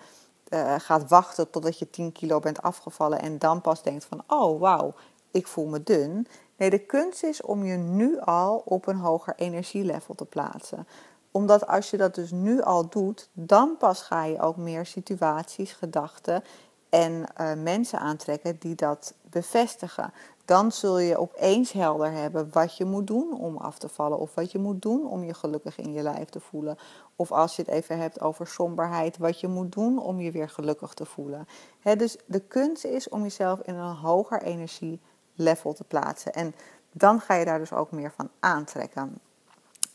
uh, 0.49 0.75
gaat 0.79 1.09
wachten 1.09 1.51
totdat 1.51 1.79
je 1.79 1.91
10 1.91 2.13
kilo 2.13 2.39
bent 2.39 2.63
afgevallen 2.63 3.21
en 3.21 3.39
dan 3.39 3.61
pas 3.61 3.83
denkt 3.83 4.05
van 4.05 4.23
oh 4.27 4.61
wauw, 4.61 4.95
ik 5.31 5.47
voel 5.47 5.67
me 5.67 5.83
dun. 5.83 6.27
Nee, 6.57 6.71
de 6.71 6.79
kunst 6.79 7.23
is 7.23 7.43
om 7.43 7.65
je 7.65 7.77
nu 7.77 8.21
al 8.21 8.63
op 8.65 8.87
een 8.87 8.99
hoger 8.99 9.35
energielevel 9.37 10.15
te 10.15 10.25
plaatsen. 10.25 10.87
Omdat 11.31 11.67
als 11.67 11.91
je 11.91 11.97
dat 11.97 12.15
dus 12.15 12.31
nu 12.31 12.63
al 12.63 12.89
doet, 12.89 13.29
dan 13.33 13.77
pas 13.77 14.03
ga 14.03 14.25
je 14.25 14.41
ook 14.41 14.57
meer 14.57 14.87
situaties, 14.87 15.73
gedachten 15.73 16.43
en 16.89 17.13
uh, 17.13 17.53
mensen 17.63 17.99
aantrekken 17.99 18.57
die 18.59 18.75
dat 18.75 19.15
bevestigen 19.23 20.13
dan 20.51 20.73
zul 20.73 20.99
je 20.99 21.19
opeens 21.19 21.73
helder 21.73 22.13
hebben 22.13 22.49
wat 22.53 22.77
je 22.77 22.85
moet 22.85 23.07
doen 23.07 23.39
om 23.39 23.57
af 23.57 23.79
te 23.79 23.89
vallen. 23.89 24.19
Of 24.19 24.35
wat 24.35 24.53
je 24.53 24.59
moet 24.59 24.83
doen 24.83 25.07
om 25.07 25.25
je 25.25 25.35
gelukkig 25.35 25.79
in 25.79 25.93
je 25.93 26.03
lijf 26.03 26.29
te 26.29 26.41
voelen. 26.41 26.79
Of 27.17 27.33
als 27.33 27.57
je 27.57 27.63
het 27.63 27.71
even 27.71 27.99
hebt 27.99 28.21
over 28.21 28.47
somberheid, 28.47 29.19
wat 29.19 29.41
je 29.41 29.49
moet 29.49 29.73
doen 29.73 29.99
om 29.99 30.21
je 30.21 30.31
weer 30.31 30.49
gelukkig 30.49 30.95
te 30.95 31.05
voelen. 31.05 31.49
dus 31.97 32.17
de 32.27 32.41
kunst 32.41 32.85
is 32.85 33.09
om 33.09 33.23
jezelf 33.23 33.61
in 33.61 33.75
een 33.75 33.95
hoger 33.95 34.43
energielevel 34.43 35.73
te 35.73 35.85
plaatsen. 35.85 36.33
En 36.33 36.55
dan 36.93 37.21
ga 37.21 37.35
je 37.35 37.45
daar 37.45 37.59
dus 37.59 37.73
ook 37.73 37.91
meer 37.91 38.13
van 38.17 38.31
aantrekken. 38.41 39.19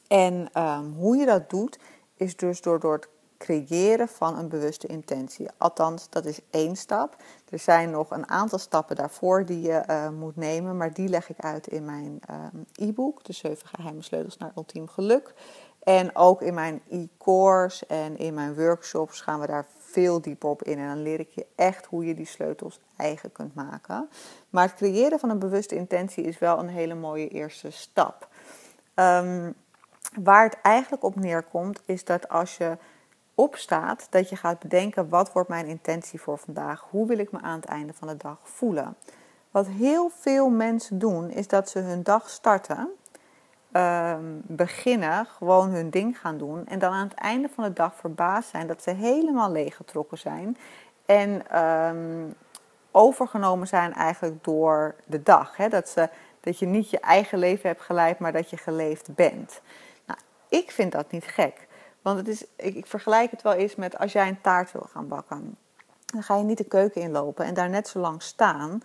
En 0.07 0.49
um, 0.61 0.93
hoe 0.93 1.17
je 1.17 1.25
dat 1.25 1.49
doet, 1.49 1.79
is 2.15 2.35
dus 2.35 2.61
door, 2.61 2.79
door 2.79 2.93
het 2.93 3.07
creëren 3.37 4.07
van 4.07 4.37
een 4.37 4.49
bewuste 4.49 4.87
intentie. 4.87 5.47
Althans, 5.57 6.09
dat 6.09 6.25
is 6.25 6.39
één 6.49 6.75
stap. 6.75 7.15
Er 7.49 7.59
zijn 7.59 7.89
nog 7.89 8.11
een 8.11 8.29
aantal 8.29 8.59
stappen 8.59 8.95
daarvoor 8.95 9.45
die 9.45 9.61
je 9.61 9.83
uh, 9.89 10.09
moet 10.09 10.35
nemen, 10.35 10.77
maar 10.77 10.93
die 10.93 11.07
leg 11.07 11.29
ik 11.29 11.39
uit 11.39 11.67
in 11.67 11.85
mijn 11.85 12.19
uh, 12.29 12.87
e-book, 12.87 13.23
De 13.23 13.33
7 13.33 13.67
geheime 13.67 14.01
sleutels 14.01 14.37
naar 14.37 14.51
ultiem 14.55 14.87
geluk. 14.87 15.33
En 15.83 16.15
ook 16.15 16.41
in 16.41 16.53
mijn 16.53 16.81
e-course 16.89 17.85
en 17.85 18.17
in 18.17 18.33
mijn 18.33 18.55
workshops 18.55 19.21
gaan 19.21 19.39
we 19.39 19.47
daar 19.47 19.65
veel 19.77 20.21
dieper 20.21 20.49
op 20.49 20.63
in. 20.63 20.77
En 20.77 20.87
dan 20.87 21.01
leer 21.01 21.19
ik 21.19 21.29
je 21.29 21.45
echt 21.55 21.85
hoe 21.85 22.05
je 22.05 22.13
die 22.13 22.25
sleutels 22.25 22.79
eigen 22.95 23.31
kunt 23.31 23.55
maken. 23.55 24.09
Maar 24.49 24.67
het 24.67 24.75
creëren 24.75 25.19
van 25.19 25.29
een 25.29 25.39
bewuste 25.39 25.75
intentie 25.75 26.23
is 26.23 26.39
wel 26.39 26.59
een 26.59 26.67
hele 26.67 26.95
mooie 26.95 27.27
eerste 27.27 27.71
stap. 27.71 28.27
Um, 28.95 29.55
waar 30.23 30.43
het 30.43 30.57
eigenlijk 30.61 31.03
op 31.03 31.15
neerkomt, 31.15 31.81
is 31.85 32.03
dat 32.03 32.29
als 32.29 32.57
je 32.57 32.77
opstaat, 33.35 34.07
dat 34.09 34.29
je 34.29 34.35
gaat 34.35 34.59
bedenken: 34.59 35.09
wat 35.09 35.31
wordt 35.31 35.49
mijn 35.49 35.65
intentie 35.65 36.21
voor 36.21 36.37
vandaag? 36.37 36.87
Hoe 36.89 37.07
wil 37.07 37.17
ik 37.17 37.31
me 37.31 37.41
aan 37.41 37.55
het 37.55 37.65
einde 37.65 37.93
van 37.93 38.07
de 38.07 38.17
dag 38.17 38.37
voelen? 38.43 38.95
Wat 39.51 39.67
heel 39.67 40.09
veel 40.19 40.49
mensen 40.49 40.99
doen, 40.99 41.29
is 41.29 41.47
dat 41.47 41.69
ze 41.69 41.79
hun 41.79 42.03
dag 42.03 42.29
starten, 42.29 42.89
ehm, 43.71 44.23
beginnen, 44.41 45.25
gewoon 45.25 45.69
hun 45.69 45.89
ding 45.89 46.19
gaan 46.19 46.37
doen. 46.37 46.67
En 46.67 46.79
dan 46.79 46.91
aan 46.91 47.07
het 47.07 47.17
einde 47.17 47.49
van 47.49 47.63
de 47.63 47.73
dag 47.73 47.95
verbaasd 47.95 48.49
zijn 48.49 48.67
dat 48.67 48.83
ze 48.83 48.89
helemaal 48.89 49.51
leeggetrokken 49.51 50.17
zijn. 50.17 50.57
En 51.05 51.49
ehm, 51.49 52.27
overgenomen 52.91 53.67
zijn 53.67 53.93
eigenlijk 53.93 54.43
door 54.43 54.95
de 55.05 55.23
dag. 55.23 55.57
Hè? 55.57 55.69
Dat, 55.69 55.89
ze, 55.89 56.09
dat 56.39 56.59
je 56.59 56.65
niet 56.65 56.89
je 56.89 56.99
eigen 56.99 57.37
leven 57.37 57.69
hebt 57.69 57.81
geleid, 57.81 58.19
maar 58.19 58.31
dat 58.31 58.49
je 58.49 58.57
geleefd 58.57 59.15
bent. 59.15 59.61
Nou, 60.05 60.19
ik 60.49 60.71
vind 60.71 60.91
dat 60.91 61.11
niet 61.11 61.25
gek. 61.25 61.67
Want 62.05 62.17
het 62.17 62.27
is, 62.27 62.45
ik, 62.55 62.75
ik 62.75 62.85
vergelijk 62.85 63.31
het 63.31 63.41
wel 63.41 63.53
eens 63.53 63.75
met 63.75 63.97
als 63.97 64.11
jij 64.11 64.27
een 64.27 64.41
taart 64.41 64.71
wil 64.71 64.87
gaan 64.91 65.07
bakken. 65.07 65.57
Dan 66.05 66.23
ga 66.23 66.37
je 66.37 66.43
niet 66.43 66.57
de 66.57 66.63
keuken 66.63 67.01
inlopen 67.01 67.45
en 67.45 67.53
daar 67.53 67.69
net 67.69 67.87
zo 67.87 67.99
lang 67.99 68.21
staan 68.21 68.83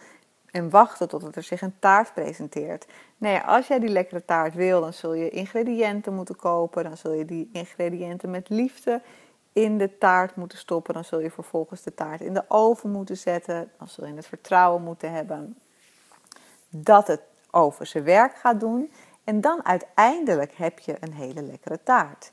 en 0.50 0.70
wachten 0.70 1.08
totdat 1.08 1.36
er 1.36 1.42
zich 1.42 1.60
een 1.60 1.78
taart 1.78 2.14
presenteert. 2.14 2.86
Nee, 3.16 3.38
als 3.38 3.66
jij 3.66 3.78
die 3.78 3.88
lekkere 3.88 4.24
taart 4.24 4.54
wil, 4.54 4.80
dan 4.80 4.92
zul 4.92 5.14
je 5.14 5.30
ingrediënten 5.30 6.14
moeten 6.14 6.36
kopen. 6.36 6.84
Dan 6.84 6.96
zul 6.96 7.12
je 7.12 7.24
die 7.24 7.50
ingrediënten 7.52 8.30
met 8.30 8.48
liefde 8.48 9.02
in 9.52 9.78
de 9.78 9.98
taart 9.98 10.36
moeten 10.36 10.58
stoppen. 10.58 10.94
Dan 10.94 11.04
zul 11.04 11.20
je 11.20 11.30
vervolgens 11.30 11.82
de 11.82 11.94
taart 11.94 12.20
in 12.20 12.34
de 12.34 12.44
oven 12.48 12.90
moeten 12.90 13.16
zetten. 13.16 13.70
Dan 13.78 13.88
zul 13.88 14.06
je 14.06 14.14
het 14.14 14.26
vertrouwen 14.26 14.82
moeten 14.82 15.12
hebben 15.12 15.58
dat 16.68 17.06
het 17.06 17.20
over 17.50 17.86
zijn 17.86 18.04
werk 18.04 18.34
gaat 18.36 18.60
doen. 18.60 18.92
En 19.24 19.40
dan 19.40 19.64
uiteindelijk 19.64 20.52
heb 20.56 20.78
je 20.78 20.96
een 21.00 21.12
hele 21.12 21.42
lekkere 21.42 21.78
taart. 21.82 22.30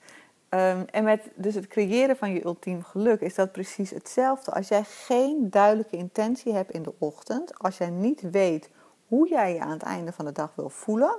Ehm, 0.50 0.84
en 0.92 1.04
met 1.04 1.22
dus 1.36 1.56
het 1.56 1.68
creëren 1.68 2.18
van 2.18 2.32
je 2.34 2.46
ultiem 2.46 2.84
geluk 2.84 3.22
is 3.22 3.36
dat 3.36 3.52
precies 3.52 3.90
hetzelfde. 3.90 4.52
Als 4.52 4.68
jij 4.68 4.84
geen 4.84 5.50
duidelijke 5.50 5.98
intentie 5.98 6.54
hebt 6.54 6.72
in 6.72 6.84
de 6.84 6.94
ochtend, 6.98 7.60
als 7.60 7.78
jij 7.78 7.90
niet 7.90 8.22
weet 8.22 8.70
hoe 9.08 9.30
jij 9.30 9.54
je 9.54 9.60
aan 9.60 9.70
het 9.70 9.84
einde 9.84 10.12
van 10.12 10.26
de 10.26 10.32
dag 10.32 10.52
wil 10.56 10.70
voelen, 10.70 11.16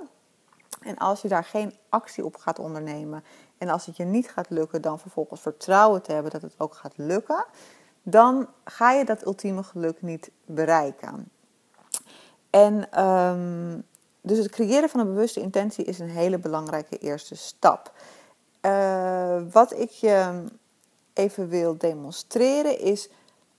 en 0.79 0.97
als 0.97 1.21
je 1.21 1.27
daar 1.27 1.43
geen 1.43 1.73
actie 1.89 2.25
op 2.25 2.35
gaat 2.35 2.59
ondernemen 2.59 3.23
en 3.57 3.69
als 3.69 3.85
het 3.85 3.97
je 3.97 4.03
niet 4.03 4.31
gaat 4.31 4.49
lukken, 4.49 4.81
dan 4.81 4.99
vervolgens 4.99 5.41
vertrouwen 5.41 6.01
te 6.01 6.11
hebben 6.11 6.31
dat 6.31 6.41
het 6.41 6.55
ook 6.57 6.73
gaat 6.73 6.93
lukken, 6.95 7.45
dan 8.03 8.47
ga 8.63 8.91
je 8.91 9.05
dat 9.05 9.25
ultieme 9.25 9.63
geluk 9.63 10.01
niet 10.01 10.31
bereiken. 10.45 11.31
En 12.49 12.91
ehm, 12.91 13.79
dus 14.21 14.37
het 14.37 14.49
creëren 14.49 14.89
van 14.89 14.99
een 14.99 15.13
bewuste 15.13 15.41
intentie 15.41 15.85
is 15.85 15.99
een 15.99 16.09
hele 16.09 16.39
belangrijke 16.39 16.97
eerste 16.97 17.35
stap. 17.35 17.93
Uh, 18.61 19.41
wat 19.51 19.73
ik 19.73 19.89
je 19.89 20.43
even 21.13 21.47
wil 21.47 21.77
demonstreren 21.77 22.79
is 22.79 23.09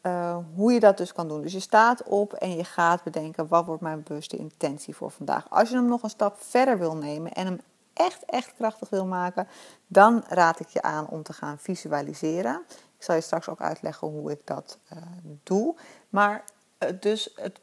uh, 0.02 0.36
hoe 0.54 0.72
je 0.72 0.80
dat 0.80 0.96
dus 0.96 1.12
kan 1.12 1.28
doen. 1.28 1.42
Dus 1.42 1.52
je 1.52 1.60
staat 1.60 2.02
op 2.02 2.32
en 2.32 2.56
je 2.56 2.64
gaat 2.64 3.02
bedenken 3.02 3.48
wat 3.48 3.66
wordt 3.66 3.82
mijn 3.82 4.02
bewuste 4.02 4.36
intentie 4.36 4.96
voor 4.96 5.10
vandaag. 5.10 5.50
Als 5.50 5.68
je 5.68 5.74
hem 5.74 5.86
nog 5.86 6.02
een 6.02 6.10
stap 6.10 6.36
verder 6.38 6.78
wil 6.78 6.96
nemen 6.96 7.32
en 7.32 7.46
hem 7.46 7.60
echt, 7.92 8.24
echt 8.24 8.54
krachtig 8.54 8.88
wil 8.88 9.06
maken, 9.06 9.48
dan 9.86 10.24
raad 10.28 10.60
ik 10.60 10.68
je 10.68 10.82
aan 10.82 11.08
om 11.08 11.22
te 11.22 11.32
gaan 11.32 11.58
visualiseren. 11.58 12.62
Ik 12.96 13.04
zal 13.04 13.14
je 13.14 13.20
straks 13.20 13.48
ook 13.48 13.60
uitleggen 13.60 14.08
hoe 14.08 14.30
ik 14.30 14.40
dat 14.44 14.78
uh, 14.92 14.98
doe. 15.42 15.74
Maar 16.08 16.44
dus 17.00 17.34
het 17.34 17.60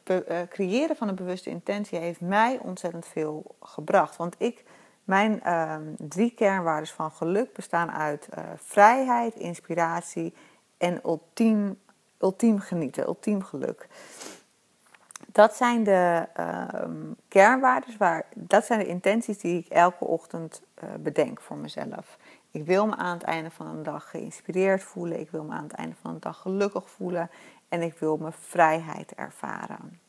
creëren 0.48 0.96
van 0.96 1.08
een 1.08 1.14
bewuste 1.14 1.50
intentie 1.50 1.98
heeft 1.98 2.20
mij 2.20 2.58
ontzettend 2.62 3.06
veel 3.06 3.56
gebracht. 3.60 4.16
Want 4.16 4.34
ik 4.38 4.64
mijn 5.08 5.42
ehm, 5.42 5.82
drie 5.96 6.30
kernwaarden 6.30 6.94
van 6.94 7.10
geluk 7.10 7.52
bestaan 7.52 7.90
uit 7.90 8.28
uh, 8.38 8.44
vrijheid, 8.56 9.34
inspiratie 9.34 10.34
en 10.78 11.00
ultiem, 11.04 11.78
ultiem 12.18 12.58
genieten, 12.58 13.06
ultiem 13.06 13.42
geluk. 13.42 13.86
Dat 15.26 15.54
zijn 15.54 15.84
de 15.84 16.28
uh, 16.40 16.84
kernwaarden, 17.28 17.94
waar, 17.98 18.26
dat 18.34 18.64
zijn 18.64 18.78
de 18.78 18.86
intenties 18.86 19.38
die 19.38 19.58
ik 19.58 19.68
elke 19.68 20.04
ochtend 20.04 20.62
uh, 20.84 20.90
bedenk 20.98 21.40
voor 21.40 21.56
mezelf. 21.56 22.18
Ik 22.50 22.66
wil 22.66 22.86
me 22.86 22.96
aan 22.96 23.14
het 23.14 23.22
einde 23.22 23.50
van 23.50 23.66
een 23.66 23.82
dag 23.82 24.10
geïnspireerd 24.10 24.82
voelen, 24.82 25.20
ik 25.20 25.30
wil 25.30 25.44
me 25.44 25.52
aan 25.52 25.62
het 25.62 25.72
einde 25.72 25.96
van 26.00 26.14
de 26.14 26.20
dag 26.20 26.40
gelukkig 26.40 26.90
voelen 26.90 27.30
en 27.68 27.82
ik 27.82 27.98
wil 27.98 28.16
mijn 28.16 28.32
vrijheid 28.32 29.14
ervaren. 29.14 30.00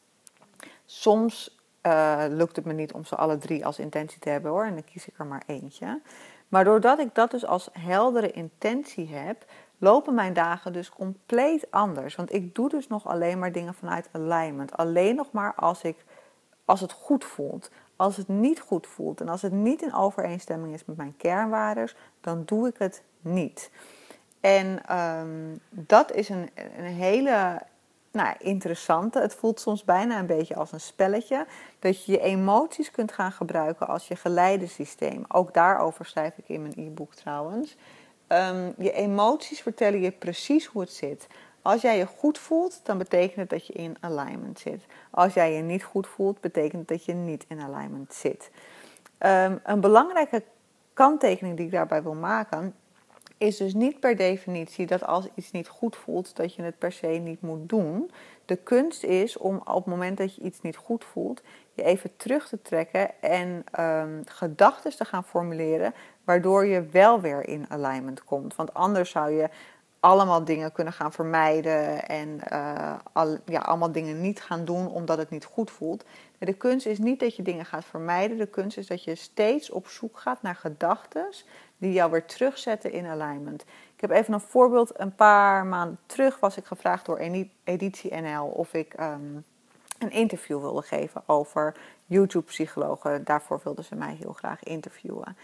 Soms 0.86 1.59
uh, 1.84 2.24
lukt 2.30 2.56
het 2.56 2.66
me 2.66 2.74
niet 2.74 2.94
om 2.94 3.06
ze 3.06 3.16
alle 3.16 3.38
drie 3.38 3.66
als 3.66 3.80
intentie 3.80 4.20
te 4.20 4.30
hebben 4.30 4.52
hoor. 4.52 4.66
En 4.66 4.74
dan 4.74 4.84
kies 4.84 5.08
ik 5.08 5.20
er 5.20 5.26
maar 5.26 5.44
eentje. 5.46 6.02
Maar 6.48 6.64
doordat 6.64 7.00
ik 7.00 7.16
dat 7.16 7.32
dus 7.32 7.46
als 7.46 7.70
heldere 7.72 8.32
intentie 8.32 9.08
heb, 9.16 9.46
lopen 9.78 10.14
mijn 10.14 10.34
dagen 10.34 10.74
dus 10.74 10.90
compleet 10.90 11.72
anders. 11.72 12.16
Want 12.16 12.34
ik 12.34 12.56
doe 12.56 12.70
dus 12.70 12.88
nog 12.88 13.08
alleen 13.08 13.40
maar 13.40 13.52
dingen 13.52 13.74
vanuit 13.74 14.10
alignment. 14.12 14.78
Alleen 14.78 15.16
nog 15.16 15.32
maar 15.32 15.54
als, 15.56 15.84
ik, 15.84 16.06
als 16.66 16.82
het 16.82 16.92
goed 16.92 17.26
voelt. 17.26 17.72
Als 17.96 18.18
het 18.18 18.28
niet 18.28 18.60
goed 18.60 18.88
voelt 18.88 19.22
en 19.22 19.30
als 19.30 19.42
het 19.42 19.52
niet 19.52 19.82
in 19.82 19.94
overeenstemming 19.94 20.74
is 20.74 20.86
met 20.86 20.98
mijn 20.98 21.18
kernwaarden, 21.18 21.92
dan 22.22 22.44
doe 22.46 22.68
ik 22.68 22.76
het 22.78 23.04
niet. 23.22 23.72
En 24.40 24.98
um, 24.98 25.60
dat 25.70 26.12
is 26.12 26.30
een, 26.30 26.50
een 26.78 26.84
hele 26.84 27.62
nou, 28.12 28.36
interessante. 28.40 29.20
Het 29.20 29.36
voelt 29.36 29.60
soms 29.60 29.84
bijna 29.84 30.20
een 30.20 30.26
beetje 30.26 30.56
als 30.56 30.72
een 30.72 30.80
spelletje. 30.80 31.46
Dat 31.80 32.06
je 32.06 32.12
je 32.12 32.20
emoties 32.20 32.92
kunt 32.92 33.12
gaan 33.12 33.32
gebruiken 33.32 33.88
als 33.88 34.08
je 34.08 34.16
geleidesysteem. 34.16 35.24
Ook 35.28 35.54
daarover 35.54 36.06
schrijf 36.06 36.38
ik 36.38 36.50
in 36.50 36.62
mijn 36.62 36.74
e-book 36.76 37.16
trouwens. 37.16 37.76
Um, 38.28 38.74
je 38.78 38.92
emoties 38.92 39.62
vertellen 39.62 40.02
je 40.02 40.12
precies 40.12 40.66
hoe 40.66 40.82
het 40.82 40.94
zit. 40.94 41.28
Als 41.62 41.82
jij 41.82 41.98
je 41.98 42.06
goed 42.06 42.38
voelt, 42.38 42.80
dan 42.84 42.98
betekent 42.98 43.36
het 43.36 43.50
dat 43.50 43.68
je 43.68 43.74
in 43.74 43.98
alignment 44.00 44.60
zit. 44.60 44.86
Als 45.10 45.34
jij 45.34 45.54
je 45.54 45.62
niet 45.62 45.84
goed 45.84 46.08
voelt, 46.08 46.42
betekent 46.42 46.80
het 46.80 46.88
dat 46.88 47.06
je 47.06 47.14
niet 47.14 47.46
in 47.48 47.62
alignment 47.62 48.14
zit. 48.14 48.52
Um, 49.20 49.60
een 49.64 49.80
belangrijke 49.80 50.44
kanttekening 50.94 51.58
die 51.58 51.66
ik 51.66 51.72
daarbij 51.72 52.04
wil 52.04 52.14
maken 52.14 52.76
is 53.40 53.58
dus 53.58 53.74
niet 53.74 54.00
per 54.00 54.16
definitie 54.16 54.86
dat 54.86 55.06
als 55.06 55.28
iets 55.36 55.52
niet 55.52 55.68
goed 55.68 55.96
voelt, 55.96 56.36
dat 56.36 56.56
je 56.56 56.62
het 56.62 56.78
per 56.78 56.92
se 56.92 57.08
niet 57.08 57.42
moet 57.42 57.70
doen. 57.70 58.12
De 58.46 58.56
kunst 58.56 59.04
is 59.04 59.38
om 59.38 59.56
op 59.56 59.76
het 59.76 59.86
moment 59.86 60.18
dat 60.18 60.36
je 60.36 60.42
iets 60.42 60.62
niet 60.62 60.76
goed 60.76 61.04
voelt, 61.04 61.42
je 61.74 61.84
even 61.84 62.16
terug 62.18 62.48
te 62.48 62.62
trekken 62.62 63.22
en 63.22 63.64
um, 63.80 64.22
gedachten 64.26 64.96
te 64.96 65.06
gaan 65.06 65.24
formuleren, 65.24 65.94
waardoor 66.24 66.66
je 66.66 66.86
wel 66.92 67.22
weer 67.22 67.48
in 67.48 67.66
alignment 67.70 68.24
komt. 68.24 68.56
Want 68.56 68.74
anders 68.74 69.10
zou 69.10 69.32
je 69.32 69.50
allemaal 70.00 70.44
dingen 70.44 70.72
kunnen 70.72 70.94
gaan 70.94 71.12
vermijden 71.12 72.08
en 72.08 72.42
uh, 72.52 72.94
al, 73.14 73.38
ja, 73.46 73.60
allemaal 73.60 73.92
dingen 73.92 74.22
niet 74.22 74.42
gaan 74.42 74.66
doen 74.66 74.88
omdat 74.88 75.18
het 75.18 75.30
niet 75.30 75.46
goed 75.46 75.72
voelt. 75.72 76.04
De 76.38 76.54
kunst 76.54 76.86
is 76.86 76.98
niet 76.98 77.20
dat 77.20 77.36
je 77.36 77.44
dingen 77.44 77.66
gaat 77.66 77.86
vermijden. 77.86 78.38
De 78.38 78.48
kunst 78.48 78.78
is 78.78 78.88
dat 78.88 79.04
je 79.04 79.16
steeds 79.16 79.70
op 79.70 79.88
zoek 79.88 80.18
gaat 80.20 80.42
naar 80.42 80.56
gedachten 80.56 81.30
die 81.78 81.94
jou 81.94 82.12
weer 82.12 82.26
terugzetten 82.26 82.92
in 82.92 83.06
alignment. 83.06 83.62
Ik 83.96 84.02
heb 84.02 84.12
even 84.12 84.34
een 84.34 84.40
voorbeeld. 84.40 85.00
Een 85.00 85.16
paar 85.16 85.66
maanden 85.66 86.00
terug 86.06 86.40
was 86.40 86.58
ik 86.58 86.66
gevraagd 86.66 87.06
door 87.06 87.18
Editie 87.64 88.16
NL 88.16 88.46
of 88.46 88.74
ik 88.74 88.94
ehm, 88.94 89.36
een 90.00 90.12
interview 90.12 90.60
wilde 90.60 90.82
geven 90.82 91.24
over 91.26 91.76
YouTube-psychologen. 92.06 93.24
Daarvoor 93.24 93.62
wilden 93.64 93.84
ze 93.84 93.96
mij 93.96 94.16
heel 94.20 94.34
graag 94.34 94.64
interviewen. 94.64 95.38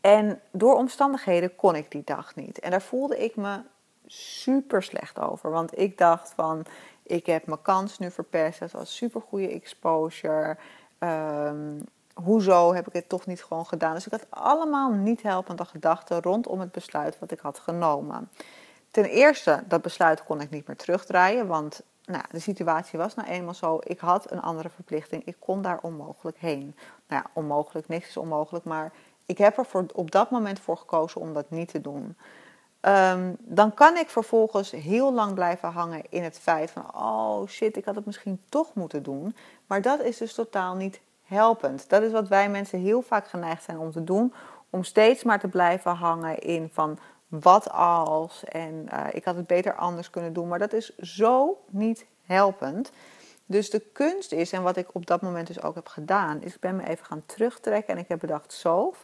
En 0.00 0.40
door 0.50 0.76
omstandigheden 0.76 1.56
kon 1.56 1.74
ik 1.74 1.90
die 1.90 2.02
dag 2.04 2.34
niet. 2.34 2.58
En 2.58 2.70
daar 2.70 2.82
voelde 2.82 3.24
ik 3.24 3.36
me 3.36 3.60
super 4.12 4.82
slecht 4.82 5.18
over. 5.20 5.50
Want 5.50 5.78
ik 5.78 5.98
dacht 5.98 6.32
van, 6.36 6.64
ik 7.02 7.26
heb 7.26 7.46
mijn 7.46 7.62
kans 7.62 7.98
nu 7.98 8.10
verpest. 8.10 8.58
Het 8.58 8.72
was 8.72 8.96
super 8.96 9.20
goede 9.20 9.48
exposure. 9.48 10.56
Um, 10.98 11.84
hoezo 12.14 12.74
heb 12.74 12.86
ik 12.86 12.92
het 12.92 13.08
toch 13.08 13.26
niet 13.26 13.44
gewoon 13.44 13.66
gedaan? 13.66 13.94
Dus 13.94 14.06
ik 14.06 14.12
had 14.12 14.26
allemaal 14.28 14.90
niet 14.90 15.22
helpende 15.22 15.64
gedachten 15.64 16.22
rondom 16.22 16.60
het 16.60 16.72
besluit 16.72 17.18
wat 17.18 17.30
ik 17.30 17.40
had 17.40 17.58
genomen. 17.58 18.28
Ten 18.90 19.04
eerste, 19.04 19.62
dat 19.66 19.82
besluit 19.82 20.24
kon 20.24 20.40
ik 20.40 20.50
niet 20.50 20.66
meer 20.66 20.76
terugdraaien, 20.76 21.46
want 21.46 21.82
nou, 22.04 22.24
de 22.30 22.38
situatie 22.38 22.98
was 22.98 23.14
nou 23.14 23.28
eenmaal 23.28 23.54
zo. 23.54 23.78
Ik 23.82 23.98
had 23.98 24.30
een 24.30 24.40
andere 24.40 24.68
verplichting. 24.68 25.24
Ik 25.24 25.36
kon 25.38 25.62
daar 25.62 25.78
onmogelijk 25.82 26.38
heen. 26.38 26.76
Nou 27.08 27.22
ja, 27.22 27.30
onmogelijk, 27.32 27.88
niks 27.88 28.08
is 28.08 28.16
onmogelijk, 28.16 28.64
maar 28.64 28.92
ik 29.26 29.38
heb 29.38 29.58
er 29.58 29.66
voor, 29.66 29.86
op 29.94 30.10
dat 30.10 30.30
moment 30.30 30.60
voor 30.60 30.76
gekozen 30.76 31.20
om 31.20 31.32
dat 31.32 31.50
niet 31.50 31.68
te 31.68 31.80
doen. 31.80 32.16
Ehm, 32.82 33.32
dan 33.38 33.74
kan 33.74 33.96
ik 33.96 34.10
vervolgens 34.10 34.70
heel 34.70 35.12
lang 35.12 35.34
blijven 35.34 35.68
hangen 35.68 36.02
in 36.08 36.22
het 36.22 36.38
feit 36.38 36.70
van, 36.70 36.94
oh 36.94 37.46
shit, 37.46 37.76
ik 37.76 37.84
had 37.84 37.94
het 37.94 38.06
misschien 38.06 38.40
toch 38.48 38.74
moeten 38.74 39.02
doen. 39.02 39.36
Maar 39.66 39.82
dat 39.82 40.00
is 40.00 40.16
dus 40.16 40.34
totaal 40.34 40.74
niet 40.74 41.00
helpend. 41.22 41.88
Dat 41.88 42.02
is 42.02 42.12
wat 42.12 42.28
wij 42.28 42.50
mensen 42.50 42.78
heel 42.78 43.02
vaak 43.02 43.28
geneigd 43.28 43.62
zijn 43.62 43.78
om 43.78 43.90
te 43.90 44.04
doen, 44.04 44.34
om 44.70 44.84
steeds 44.84 45.22
maar 45.22 45.40
te 45.40 45.48
blijven 45.48 45.94
hangen 45.94 46.38
in 46.38 46.70
van 46.72 46.98
wat 47.28 47.70
als 47.70 48.44
en 48.44 48.88
uh, 48.92 49.06
ik 49.12 49.24
had 49.24 49.36
het 49.36 49.46
beter 49.46 49.74
anders 49.74 50.10
kunnen 50.10 50.32
doen. 50.32 50.48
Maar 50.48 50.58
dat 50.58 50.72
is 50.72 50.96
zo 50.96 51.58
niet 51.68 52.06
helpend. 52.24 52.90
Dus 53.46 53.70
de 53.70 53.80
kunst 53.92 54.32
is, 54.32 54.52
en 54.52 54.62
wat 54.62 54.76
ik 54.76 54.94
op 54.94 55.06
dat 55.06 55.22
moment 55.22 55.46
dus 55.46 55.62
ook 55.62 55.74
heb 55.74 55.88
gedaan, 55.88 56.42
is 56.42 56.54
ik 56.54 56.60
ben 56.60 56.76
me 56.76 56.88
even 56.88 57.04
gaan 57.04 57.22
terugtrekken 57.26 57.94
en 57.94 58.00
ik 58.00 58.08
heb 58.08 58.18
bedacht, 58.18 58.52
zo, 58.52 58.94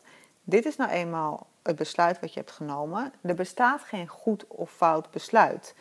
dit 0.44 0.66
is 0.66 0.76
nou 0.76 0.90
eenmaal 0.90 1.46
het 1.68 1.76
besluit 1.76 2.20
wat 2.20 2.32
je 2.32 2.38
hebt 2.38 2.52
genomen. 2.52 3.12
Er 3.20 3.34
bestaat 3.34 3.82
geen 3.82 4.08
goed 4.08 4.46
of 4.46 4.70
fout 4.70 5.10
besluit. 5.10 5.74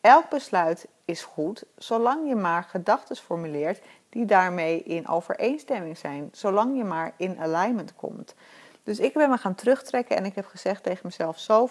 Elk 0.00 0.28
besluit 0.28 0.86
is 1.04 1.22
goed, 1.22 1.64
zolang 1.76 2.28
je 2.28 2.34
maar 2.34 2.64
gedachten 2.64 3.16
formuleert 3.16 3.80
die 4.08 4.24
daarmee 4.24 4.82
in 4.82 5.08
overeenstemming 5.08 5.98
zijn, 5.98 6.28
zolang 6.32 6.76
je 6.76 6.84
maar 6.84 7.12
in 7.16 7.38
alignment 7.38 7.94
komt. 7.96 8.34
Dus 8.82 8.98
ik 8.98 9.12
ben 9.12 9.30
me 9.30 9.36
gaan 9.36 9.54
terugtrekken 9.54 10.16
en 10.16 10.24
ik 10.24 10.34
heb 10.34 10.46
gezegd 10.46 10.82
tegen 10.82 11.00
mezelf: 11.02 11.38
zo. 11.38 11.68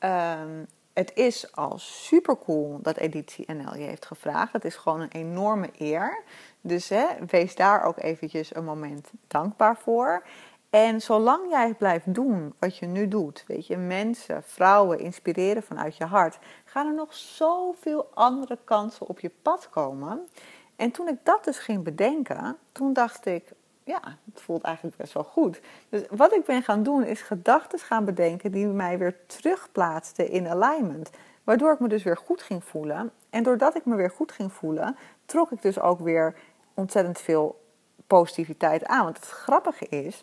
Um, 0.00 0.66
het 0.96 1.12
is 1.14 1.52
al 1.52 1.78
super 1.78 2.38
cool 2.38 2.78
dat 2.82 2.96
Editie 2.96 3.52
NL 3.52 3.76
je 3.76 3.84
heeft 3.84 4.06
gevraagd. 4.06 4.52
Het 4.52 4.64
is 4.64 4.76
gewoon 4.76 5.00
een 5.00 5.12
enorme 5.12 5.70
eer. 5.78 6.22
Dus 6.60 6.88
hè, 6.88 7.06
wees 7.26 7.54
daar 7.54 7.82
ook 7.82 7.98
eventjes 7.98 8.54
een 8.54 8.64
moment 8.64 9.10
dankbaar 9.26 9.76
voor. 9.76 10.22
En 10.70 11.00
zolang 11.00 11.50
jij 11.50 11.74
blijft 11.74 12.14
doen 12.14 12.54
wat 12.58 12.76
je 12.76 12.86
nu 12.86 13.08
doet, 13.08 13.44
weet 13.46 13.66
je, 13.66 13.76
mensen, 13.76 14.42
vrouwen 14.42 14.98
inspireren 14.98 15.62
vanuit 15.62 15.96
je 15.96 16.04
hart, 16.04 16.38
gaan 16.64 16.86
er 16.86 16.94
nog 16.94 17.14
zoveel 17.14 18.08
andere 18.14 18.58
kansen 18.64 19.06
op 19.06 19.20
je 19.20 19.30
pad 19.42 19.68
komen. 19.70 20.28
En 20.76 20.90
toen 20.90 21.08
ik 21.08 21.18
dat 21.22 21.44
dus 21.44 21.58
ging 21.58 21.84
bedenken, 21.84 22.56
toen 22.72 22.92
dacht 22.92 23.26
ik, 23.26 23.52
ja, 23.84 24.00
het 24.32 24.40
voelt 24.40 24.62
eigenlijk 24.62 24.96
best 24.96 25.12
wel 25.12 25.24
goed. 25.24 25.60
Dus 25.88 26.02
wat 26.10 26.34
ik 26.34 26.44
ben 26.44 26.62
gaan 26.62 26.82
doen 26.82 27.04
is 27.04 27.22
gedachten 27.22 27.78
gaan 27.78 28.04
bedenken 28.04 28.52
die 28.52 28.66
mij 28.66 28.98
weer 28.98 29.16
terugplaatsten 29.26 30.30
in 30.30 30.48
alignment. 30.48 31.10
Waardoor 31.44 31.72
ik 31.72 31.80
me 31.80 31.88
dus 31.88 32.02
weer 32.02 32.16
goed 32.16 32.42
ging 32.42 32.64
voelen. 32.64 33.10
En 33.30 33.42
doordat 33.42 33.76
ik 33.76 33.84
me 33.84 33.96
weer 33.96 34.10
goed 34.10 34.32
ging 34.32 34.52
voelen, 34.52 34.96
trok 35.24 35.50
ik 35.50 35.62
dus 35.62 35.80
ook 35.80 36.00
weer 36.00 36.34
ontzettend 36.74 37.20
veel 37.20 37.64
positiviteit 38.06 38.84
aan. 38.84 39.04
Want 39.04 39.16
het 39.16 39.26
grappige 39.26 39.86
is 39.86 40.22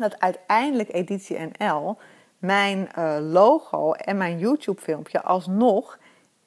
dat 0.00 0.20
uiteindelijk 0.20 0.92
Editie 0.92 1.38
NL 1.58 1.96
mijn 2.38 2.88
uh, 2.98 3.16
logo 3.20 3.92
en 3.92 4.16
mijn 4.16 4.38
YouTube-filmpje 4.38 5.22
alsnog 5.22 5.98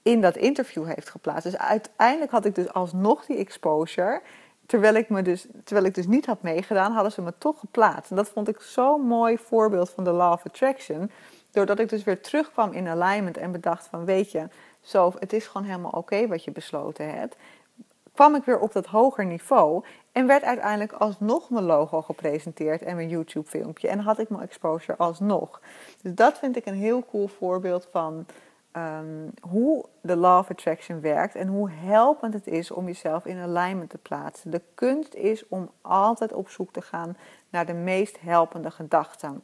in 0.01 0.22
dat 0.22 0.36
interview 0.36 0.86
heeft 0.86 1.10
geplaatst. 1.10 1.44
Dus 1.44 1.58
uiteindelijk 1.58 2.32
had 2.32 2.46
ik 2.46 2.56
dus 2.56 2.74
alsnog 2.74 3.25
die 3.25 3.38
exposure 3.38 4.22
terwijl 4.68 4.96
ik, 4.96 5.10
me 5.10 5.22
dus, 5.22 5.48
terwijl 5.63 5.88
ik 5.88 5.96
dus 5.96 6.08
niet 6.08 6.25
had 6.25 6.42
meegedaan, 6.42 6.92
hadden 6.92 7.12
ze 7.12 7.22
me 7.22 7.34
toch 7.38 7.60
geplaatst. 7.60 8.10
En 8.10 8.16
dat 8.16 8.30
vond 8.30 8.48
ik 8.48 8.62
zo'n 8.62 9.01
mooi 9.01 9.38
voorbeeld 9.38 9.89
van 9.89 10.04
de 10.04 10.12
Law 10.12 10.32
of 10.32 10.46
Attraction. 10.46 11.12
Doordat 11.51 11.80
ik 11.80 11.89
dus 11.89 12.04
weer 12.04 12.22
terugkwam 12.22 12.72
in 12.72 12.88
alignment 12.88 13.38
en 13.38 13.51
bedacht 13.51 13.88
van 13.88 14.06
weet 14.06 14.32
je, 14.32 14.48
zo, 14.82 15.13
het 15.20 15.34
is 15.34 15.48
gewoon 15.48 15.68
helemaal 15.68 15.92
oké 15.92 16.27
wat 16.27 16.44
je 16.44 16.51
besloten 16.51 17.13
hebt. 17.13 17.36
Kwam 18.13 18.36
ik 18.36 18.44
weer 18.44 18.60
op 18.60 18.74
dat 18.74 18.86
hoger 18.86 19.25
niveau 19.25 19.84
en 20.17 20.27
werd 20.27 20.43
uiteindelijk 20.43 20.91
alsnog 20.91 21.50
mijn 21.50 21.65
logo 21.65 22.01
gepresenteerd 22.01 22.81
en 22.81 22.95
mijn 22.95 23.09
YouTube 23.09 23.50
filmpje. 23.50 23.88
En 23.88 24.00
had 24.00 24.19
ik 24.19 24.29
mijn 24.29 24.43
exposure 24.43 24.97
alsnog. 24.97 25.62
Dus 26.01 26.15
dat 26.15 26.38
vind 26.38 26.55
ik 26.55 26.65
een 26.65 26.74
heel 26.74 27.05
cool 27.05 27.27
voorbeeld 27.27 27.88
van 27.91 28.25
Ehm, 28.77 29.29
hoe 29.41 29.86
de 30.01 30.15
Law 30.15 30.39
of 30.39 30.50
Attraction 30.50 31.01
werkt 31.01 31.36
en 31.36 31.47
hoe 31.47 31.69
helpend 31.71 32.33
het 32.33 32.47
is 32.47 32.71
om 32.71 32.86
jezelf 32.86 33.25
in 33.25 33.39
alignment 33.39 33.89
te 33.89 33.97
plaatsen. 33.97 34.51
De 34.51 34.62
kunst 34.75 35.13
is 35.13 35.47
om 35.47 35.69
altijd 35.81 36.33
op 36.33 36.50
zoek 36.50 36.74
te 36.74 36.81
gaan 36.81 37.17
naar 37.50 37.65
de 37.65 37.74
meest 37.74 38.19
helpende 38.19 38.71
gedachten. 38.71 39.43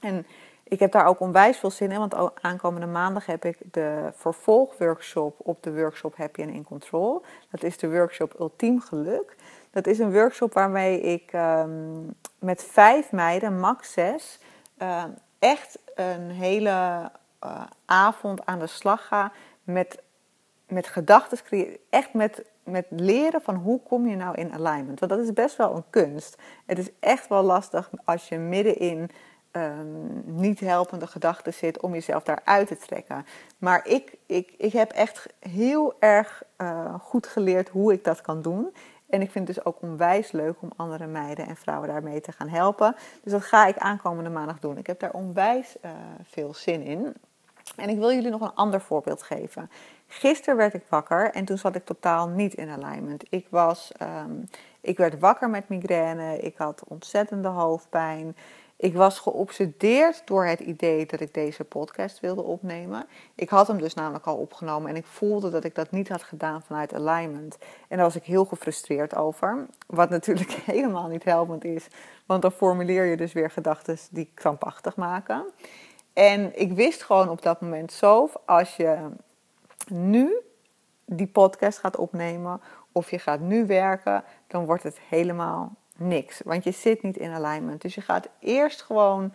En 0.00 0.26
ik 0.62 0.78
heb 0.80 0.92
daar 0.92 1.06
ook 1.06 1.20
onwijs 1.20 1.56
veel 1.56 1.70
zin 1.70 1.90
in, 1.90 1.98
want 1.98 2.40
aankomende 2.42 2.86
maandag 2.86 3.26
heb 3.26 3.44
ik 3.44 3.58
de 3.70 4.10
vervolgworkshop 4.14 5.34
op 5.38 5.62
de 5.62 5.74
workshop 5.74 6.16
Happy 6.16 6.42
and 6.42 6.50
in 6.50 6.64
Control. 6.64 7.22
Dat 7.50 7.62
is 7.62 7.78
de 7.78 7.90
workshop 7.90 8.40
Ultiem 8.40 8.80
Geluk. 8.80 9.36
Dat 9.72 9.86
is 9.86 9.98
een 9.98 10.12
workshop 10.12 10.52
waarmee 10.52 11.00
ik 11.00 11.32
ehm, 11.32 12.00
met 12.38 12.64
vijf 12.64 13.12
meiden, 13.12 13.60
max 13.60 13.92
zes, 13.92 14.38
uh, 14.78 15.04
echt 15.38 15.78
een 15.94 16.30
hele 16.30 17.10
uh, 17.44 17.62
avond 17.84 18.46
aan 18.46 18.58
de 18.58 18.66
slag 18.66 19.06
ga 19.06 19.32
met, 19.64 20.02
met 20.68 20.86
gedachten 20.86 21.42
creëren. 21.44 21.78
Echt 21.90 22.14
met, 22.14 22.44
met 22.64 22.86
leren 22.88 23.42
van 23.42 23.54
hoe 23.54 23.80
kom 23.82 24.08
je 24.08 24.16
nou 24.16 24.34
in 24.36 24.52
alignment. 24.52 25.00
Want 25.00 25.12
dat 25.12 25.20
is 25.20 25.32
best 25.32 25.56
wel 25.56 25.76
een 25.76 25.84
kunst. 25.90 26.36
Het 26.66 26.78
is 26.78 26.90
echt 27.00 27.28
wel 27.28 27.42
lastig 27.42 27.90
als 28.04 28.28
je 28.28 28.38
middenin 28.38 29.10
um, 29.52 30.22
niet 30.24 30.60
helpende 30.60 31.06
gedachten 31.06 31.54
zit 31.54 31.80
om 31.80 31.92
jezelf 31.92 32.22
daaruit 32.22 32.66
te 32.66 32.76
trekken. 32.76 33.26
Maar 33.58 33.86
ik, 33.86 34.16
ik, 34.26 34.54
ik 34.56 34.72
heb 34.72 34.90
echt 34.90 35.26
heel 35.38 35.94
erg 35.98 36.42
uh, 36.58 36.94
goed 37.00 37.26
geleerd 37.26 37.68
hoe 37.68 37.92
ik 37.92 38.04
dat 38.04 38.20
kan 38.20 38.42
doen. 38.42 38.74
En 39.12 39.20
ik 39.20 39.30
vind 39.30 39.46
het 39.46 39.56
dus 39.56 39.64
ook 39.64 39.76
onwijs 39.80 40.32
leuk 40.32 40.56
om 40.60 40.70
andere 40.76 41.06
meiden 41.06 41.46
en 41.46 41.56
vrouwen 41.56 41.88
daarmee 41.88 42.20
te 42.20 42.32
gaan 42.32 42.48
helpen. 42.48 42.96
Dus 43.22 43.32
dat 43.32 43.42
ga 43.42 43.66
ik 43.66 43.78
aankomende 43.78 44.30
maandag 44.30 44.58
doen. 44.58 44.78
Ik 44.78 44.86
heb 44.86 45.00
daar 45.00 45.12
onwijs 45.12 45.76
uh, 45.84 45.90
veel 46.22 46.54
zin 46.54 46.82
in. 46.82 47.14
En 47.76 47.88
ik 47.88 47.98
wil 47.98 48.12
jullie 48.12 48.30
nog 48.30 48.40
een 48.40 48.54
ander 48.54 48.80
voorbeeld 48.80 49.22
geven. 49.22 49.70
Gisteren 50.06 50.56
werd 50.56 50.74
ik 50.74 50.82
wakker 50.88 51.30
en 51.30 51.44
toen 51.44 51.58
zat 51.58 51.74
ik 51.74 51.84
totaal 51.84 52.28
niet 52.28 52.54
in 52.54 52.68
alignment. 52.68 53.24
Ik, 53.28 53.46
was, 53.50 53.92
um, 54.02 54.48
ik 54.80 54.96
werd 54.96 55.18
wakker 55.18 55.50
met 55.50 55.68
migraine, 55.68 56.38
ik 56.38 56.56
had 56.56 56.82
ontzettende 56.88 57.48
hoofdpijn. 57.48 58.36
Ik 58.82 58.94
was 58.94 59.18
geobsedeerd 59.18 60.22
door 60.24 60.46
het 60.46 60.60
idee 60.60 61.06
dat 61.06 61.20
ik 61.20 61.34
deze 61.34 61.64
podcast 61.64 62.20
wilde 62.20 62.42
opnemen. 62.42 63.06
Ik 63.34 63.48
had 63.48 63.66
hem 63.66 63.78
dus 63.78 63.94
namelijk 63.94 64.26
al 64.26 64.36
opgenomen 64.36 64.90
en 64.90 64.96
ik 64.96 65.06
voelde 65.06 65.50
dat 65.50 65.64
ik 65.64 65.74
dat 65.74 65.90
niet 65.90 66.08
had 66.08 66.22
gedaan 66.22 66.62
vanuit 66.62 66.94
alignment. 66.94 67.58
En 67.88 67.96
daar 67.96 68.06
was 68.06 68.16
ik 68.16 68.24
heel 68.24 68.44
gefrustreerd 68.44 69.16
over. 69.16 69.66
Wat 69.86 70.10
natuurlijk 70.10 70.50
helemaal 70.74 71.08
niet 71.08 71.24
helpend 71.24 71.64
is, 71.64 71.86
want 72.26 72.42
dan 72.42 72.52
formuleer 72.52 73.04
je 73.04 73.16
dus 73.16 73.32
weer 73.32 73.50
gedachten 73.50 73.98
die 74.10 74.30
krampachtig 74.34 74.96
maken. 74.96 75.44
En 76.12 76.60
ik 76.60 76.72
wist 76.72 77.02
gewoon 77.02 77.28
op 77.28 77.42
dat 77.42 77.60
moment 77.60 77.92
zo, 77.92 78.30
als 78.46 78.76
je 78.76 78.98
nu 79.88 80.34
die 81.04 81.26
podcast 81.26 81.78
gaat 81.78 81.96
opnemen 81.96 82.60
of 82.92 83.10
je 83.10 83.18
gaat 83.18 83.40
nu 83.40 83.66
werken, 83.66 84.24
dan 84.46 84.64
wordt 84.64 84.82
het 84.82 84.98
helemaal 85.08 85.76
niks. 86.08 86.40
Want 86.44 86.64
je 86.64 86.70
zit 86.70 87.02
niet 87.02 87.16
in 87.16 87.32
alignment. 87.32 87.82
Dus 87.82 87.94
je 87.94 88.00
gaat 88.00 88.28
eerst 88.38 88.82
gewoon 88.82 89.32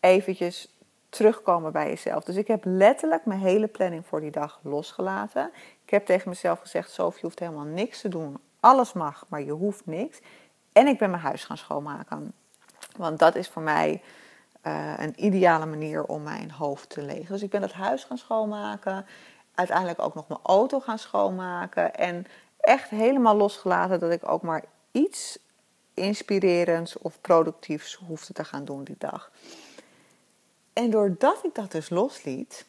eventjes 0.00 0.68
terugkomen 1.08 1.72
bij 1.72 1.88
jezelf. 1.88 2.24
Dus 2.24 2.36
ik 2.36 2.46
heb 2.46 2.60
letterlijk 2.64 3.24
mijn 3.24 3.40
hele 3.40 3.66
planning 3.66 4.06
voor 4.06 4.20
die 4.20 4.30
dag 4.30 4.60
losgelaten. 4.62 5.50
Ik 5.84 5.90
heb 5.90 6.06
tegen 6.06 6.28
mezelf 6.28 6.60
gezegd, 6.60 6.90
Sophie, 6.90 7.20
je 7.20 7.26
hoeft 7.26 7.38
helemaal 7.38 7.64
niks 7.64 8.00
te 8.00 8.08
doen. 8.08 8.38
Alles 8.60 8.92
mag, 8.92 9.24
maar 9.28 9.42
je 9.42 9.52
hoeft 9.52 9.86
niks. 9.86 10.20
En 10.72 10.86
ik 10.86 10.98
ben 10.98 11.10
mijn 11.10 11.22
huis 11.22 11.44
gaan 11.44 11.56
schoonmaken. 11.56 12.32
Want 12.96 13.18
dat 13.18 13.34
is 13.34 13.48
voor 13.48 13.62
mij 13.62 14.02
uh, 14.66 14.92
een 14.96 15.24
ideale 15.24 15.66
manier 15.66 16.04
om 16.04 16.22
mijn 16.22 16.50
hoofd 16.50 16.88
te 16.88 17.02
legen. 17.02 17.32
Dus 17.32 17.42
ik 17.42 17.50
ben 17.50 17.62
het 17.62 17.72
huis 17.72 18.04
gaan 18.04 18.18
schoonmaken. 18.18 19.06
Uiteindelijk 19.54 20.02
ook 20.02 20.14
nog 20.14 20.28
mijn 20.28 20.40
auto 20.42 20.80
gaan 20.80 20.98
schoonmaken. 20.98 21.94
En 21.94 22.26
echt 22.60 22.90
helemaal 22.90 23.36
losgelaten 23.36 24.00
dat 24.00 24.10
ik 24.10 24.28
ook 24.28 24.42
maar 24.42 24.64
iets 24.90 25.38
inspirerends 26.00 26.98
of 26.98 27.20
productiefs 27.20 27.94
hoefde 27.94 28.32
te 28.32 28.44
gaan 28.44 28.64
doen 28.64 28.84
die 28.84 28.96
dag. 28.98 29.30
En 30.72 30.90
doordat 30.90 31.40
ik 31.42 31.54
dat 31.54 31.72
dus 31.72 31.88
losliet, 31.88 32.66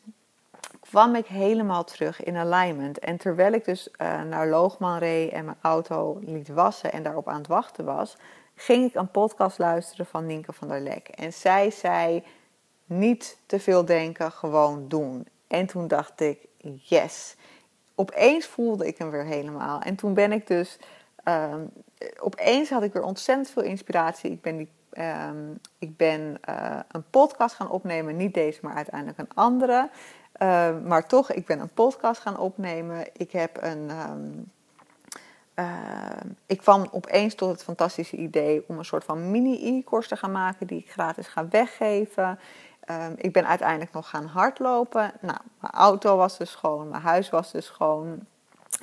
kwam 0.79 1.15
ik 1.15 1.25
helemaal 1.25 1.83
terug 1.83 2.23
in 2.23 2.35
alignment. 2.35 2.99
En 2.99 3.17
terwijl 3.17 3.53
ik 3.53 3.65
dus 3.65 3.87
uh, 3.87 4.21
naar 4.21 4.47
Loogman 4.47 4.97
reed 4.97 5.31
en 5.31 5.45
mijn 5.45 5.57
auto 5.61 6.19
liet 6.21 6.47
wassen 6.47 6.91
en 6.91 7.03
daarop 7.03 7.27
aan 7.27 7.37
het 7.37 7.47
wachten 7.47 7.85
was, 7.85 8.17
ging 8.55 8.85
ik 8.85 8.95
een 8.95 9.11
podcast 9.11 9.57
luisteren 9.57 10.05
van 10.05 10.25
Nienke 10.25 10.53
van 10.53 10.67
der 10.67 10.81
Lek. 10.81 11.07
En 11.07 11.33
zij 11.33 11.71
zei: 11.71 12.23
niet 12.85 13.37
te 13.45 13.59
veel 13.59 13.85
denken, 13.85 14.31
gewoon 14.31 14.87
doen. 14.87 15.27
En 15.47 15.65
toen 15.65 15.87
dacht 15.87 16.19
ik: 16.19 16.37
yes. 16.81 17.35
Opeens 17.95 18.45
voelde 18.45 18.87
ik 18.87 18.97
hem 18.97 19.09
weer 19.09 19.25
helemaal. 19.25 19.81
En 19.81 19.95
toen 19.95 20.13
ben 20.13 20.31
ik 20.31 20.47
dus. 20.47 20.77
Um, 21.25 21.71
opeens 22.19 22.69
had 22.69 22.83
ik 22.83 22.93
weer 22.93 23.03
ontzettend 23.03 23.49
veel 23.49 23.63
inspiratie. 23.63 24.31
Ik 24.31 24.41
ben, 24.41 24.57
die, 24.57 24.69
um, 24.93 25.59
ik 25.79 25.97
ben 25.97 26.39
uh, 26.49 26.79
een 26.87 27.03
podcast 27.09 27.55
gaan 27.55 27.69
opnemen. 27.69 28.17
Niet 28.17 28.33
deze, 28.33 28.59
maar 28.61 28.75
uiteindelijk 28.75 29.17
een 29.17 29.33
andere. 29.33 29.89
Uh, 30.41 30.69
maar 30.85 31.07
toch, 31.07 31.31
ik 31.31 31.45
ben 31.45 31.59
een 31.59 31.73
podcast 31.73 32.21
gaan 32.21 32.39
opnemen. 32.39 33.05
Ik 33.13 33.31
heb 33.31 33.57
een. 33.61 33.89
Ehm, 33.89 34.29
ik 36.45 36.57
kwam 36.57 36.87
opeens 36.91 37.35
tot 37.35 37.51
het 37.51 37.63
fantastische 37.63 38.17
idee 38.17 38.63
om 38.67 38.77
een 38.77 38.85
soort 38.85 39.03
van 39.03 39.31
mini-e-course 39.31 40.09
te 40.09 40.15
gaan 40.15 40.31
maken 40.31 40.67
die 40.67 40.79
ik 40.79 40.91
gratis 40.91 41.27
ga 41.27 41.47
weggeven. 41.47 42.39
Ehm, 42.79 43.13
ik 43.15 43.33
ben 43.33 43.47
uiteindelijk 43.47 43.93
nog 43.93 44.09
gaan 44.09 44.25
hardlopen. 44.25 45.11
Nou, 45.21 45.39
mijn 45.59 45.73
auto 45.73 46.17
was 46.17 46.37
dus 46.37 46.51
schoon, 46.51 46.89
mijn 46.89 47.01
huis 47.01 47.29
was 47.29 47.51
dus 47.51 47.65
schoon. 47.65 48.25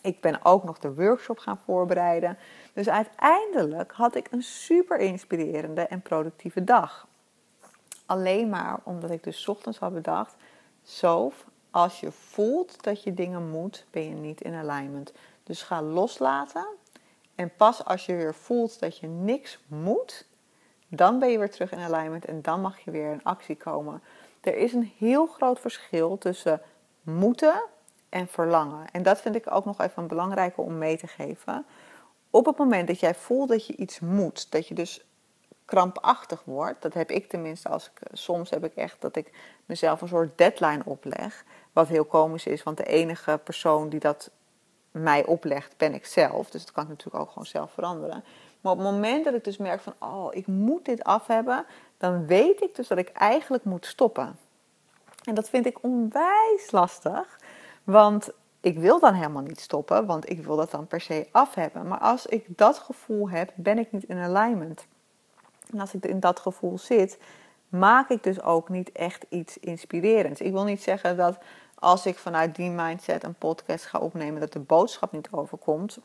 Ik 0.02 0.20
ben 0.20 0.44
ook 0.44 0.64
nog 0.64 0.78
de 0.78 0.94
workshop 0.94 1.38
gaan 1.38 1.58
voorbereiden. 1.58 2.38
Dus 2.72 2.88
uiteindelijk 2.88 3.92
had 3.92 4.14
ik 4.14 4.26
een 4.30 4.42
super 4.42 4.98
inspirerende 4.98 5.80
en 5.80 6.02
productieve 6.02 6.64
dag. 6.64 7.06
Alleen 8.06 8.48
maar 8.48 8.80
omdat 8.82 9.11
ik 9.11 9.24
dus 9.24 9.48
ochtends 9.48 9.78
had 9.78 9.94
bedacht: 9.94 10.34
zo, 10.82 11.32
als 11.70 12.00
je 12.00 12.12
voelt 12.12 12.82
dat 12.82 13.02
je 13.02 13.14
dingen 13.14 13.50
moet, 13.50 13.87
ben 13.90 14.08
je 14.08 14.14
niet 14.14 14.40
in 14.40 14.54
alignment. 14.54 15.12
Dus 15.42 15.62
ga 15.62 15.82
loslaten. 15.82 16.66
En 17.34 17.50
pas 17.56 17.84
als 17.84 18.06
je 18.06 18.14
weer 18.14 18.34
voelt 18.34 18.80
dat 18.80 18.98
je 18.98 19.06
niks 19.06 19.58
moet, 19.66 20.26
dan 20.88 21.18
ben 21.18 21.30
je 21.30 21.38
weer 21.38 21.50
terug 21.50 21.72
in 21.72 21.78
alignment 21.78 22.24
en 22.24 22.42
dan 22.42 22.61
mag 22.61 22.78
je 22.78 22.90
weer 22.90 23.12
in 23.12 23.24
actie 23.24 23.56
komen. 23.56 24.02
Er 24.40 24.56
is 24.56 24.72
een 24.72 24.92
heel 24.98 25.26
groot 25.26 25.61
verschil 25.61 26.18
tussen 26.18 26.61
moeten 27.02 27.62
en 28.09 28.29
verlangen. 28.29 28.90
En 28.92 29.03
dat 29.03 29.21
vind 29.21 29.35
ik 29.35 29.55
ook 29.55 29.64
nog 29.64 29.81
even 29.81 30.03
een 30.03 30.09
belangrijke 30.09 30.61
om 30.61 30.79
mee 30.79 30.97
te 30.97 31.07
geven. 31.07 31.66
Op 32.31 32.47
het 32.47 32.57
moment 32.57 32.87
dat 32.87 33.01
jij 33.01 33.14
voelt 33.14 33.49
dat 33.49 33.66
je 33.66 33.77
iets 33.77 34.01
moet, 34.01 34.51
dat 34.51 34.68
je 34.68 34.75
dus 34.75 35.07
krampachtig 35.64 36.42
wordt, 36.44 36.83
dat 36.83 36.94
heb 36.94 37.11
ik 37.11 37.29
tenminste 37.29 37.68
als 37.68 37.90
ik 37.90 38.01
soms 38.12 38.51
heb 38.51 38.64
ik 38.64 38.75
echt 38.75 39.01
dat 39.01 39.16
ik 39.16 39.33
mezelf 39.66 40.01
een 40.01 40.09
soort 40.09 40.38
deadline 40.38 40.83
opleg, 40.85 41.44
wat 41.73 41.88
heel 41.88 42.05
komisch 42.05 42.47
is, 42.47 42.62
want 42.62 42.77
de 42.77 42.85
enige 42.85 43.40
persoon 43.44 43.88
die 43.88 44.01
dat 44.01 44.31
mij 44.90 45.27
oplegt 45.27 45.77
ben 45.77 45.94
ik 45.94 46.07
zelf, 46.07 46.51
dus 46.51 46.64
dat 46.64 46.73
kan 46.73 46.83
ik 46.83 46.88
natuurlijk 46.88 47.25
ook 47.25 47.29
gewoon 47.29 47.47
zelf 47.47 47.73
veranderen. 47.73 48.25
Maar 48.61 48.73
op 48.73 48.79
het 48.79 48.87
moment 48.87 49.25
dat 49.25 49.35
ik 49.35 49.44
dus 49.44 49.57
merk 49.57 49.81
van, 49.81 49.94
oh, 49.99 50.35
ik 50.35 50.47
moet 50.47 50.85
dit 50.85 51.05
af 51.05 51.27
hebben, 51.27 51.66
dan 51.99 52.27
weet 52.27 52.62
ik 52.62 52.75
dus 52.75 52.88
dat 52.88 52.99
ik 52.99 53.09
eigenlijk 53.09 53.64
moet 53.64 53.87
stoppen. 53.87 54.38
En 55.25 55.35
dat 55.35 55.49
vind 55.49 55.66
ik 55.66 55.83
onwijs 55.83 56.71
lastig, 56.71 57.38
want 57.88 58.31
ik 58.61 58.79
wil 58.79 59.01
dan 59.01 59.14
helemaal 59.14 59.42
niet 59.42 59.61
stoppen, 59.61 60.07
want 60.07 60.31
ik 60.31 60.44
wil 60.44 60.57
dat 60.57 60.70
dan 60.70 60.87
per 60.87 61.01
se 61.01 61.29
af 61.33 61.55
hebben. 61.55 61.88
Maar 61.88 61.98
als 61.98 62.27
ik 62.27 62.44
dat 62.46 62.79
gevoel 62.79 63.31
heb, 63.31 63.53
ben 63.55 63.79
ik 63.79 63.92
niet 63.92 64.05
in 64.05 64.18
alignment. 64.18 64.87
En 65.72 65.81
als 65.81 65.94
ik 65.94 66.05
in 66.05 66.20
dat 66.20 66.40
gevoel 66.40 66.79
zit, 66.79 67.18
maak 67.68 68.09
ik 68.09 68.22
dus 68.22 68.42
ook 68.42 68.68
niet 68.68 68.92
echt 68.92 69.27
iets 69.29 69.59
inspirerends. 69.59 70.40
Ik 70.40 70.53
wil 70.53 70.64
niet 70.64 70.83
zeggen 70.83 71.16
dat 71.16 71.38
als 71.74 72.07
ik 72.07 72.18
vanuit 72.18 72.55
die 72.55 72.70
mindset 72.70 73.24
een 73.24 73.35
podcast 73.35 73.85
ga 73.85 73.98
opnemen, 73.98 74.40
dat 74.40 74.53
de 74.53 74.59
boodschap 74.59 75.12
niet 75.12 75.29
overkomt. 75.31 75.98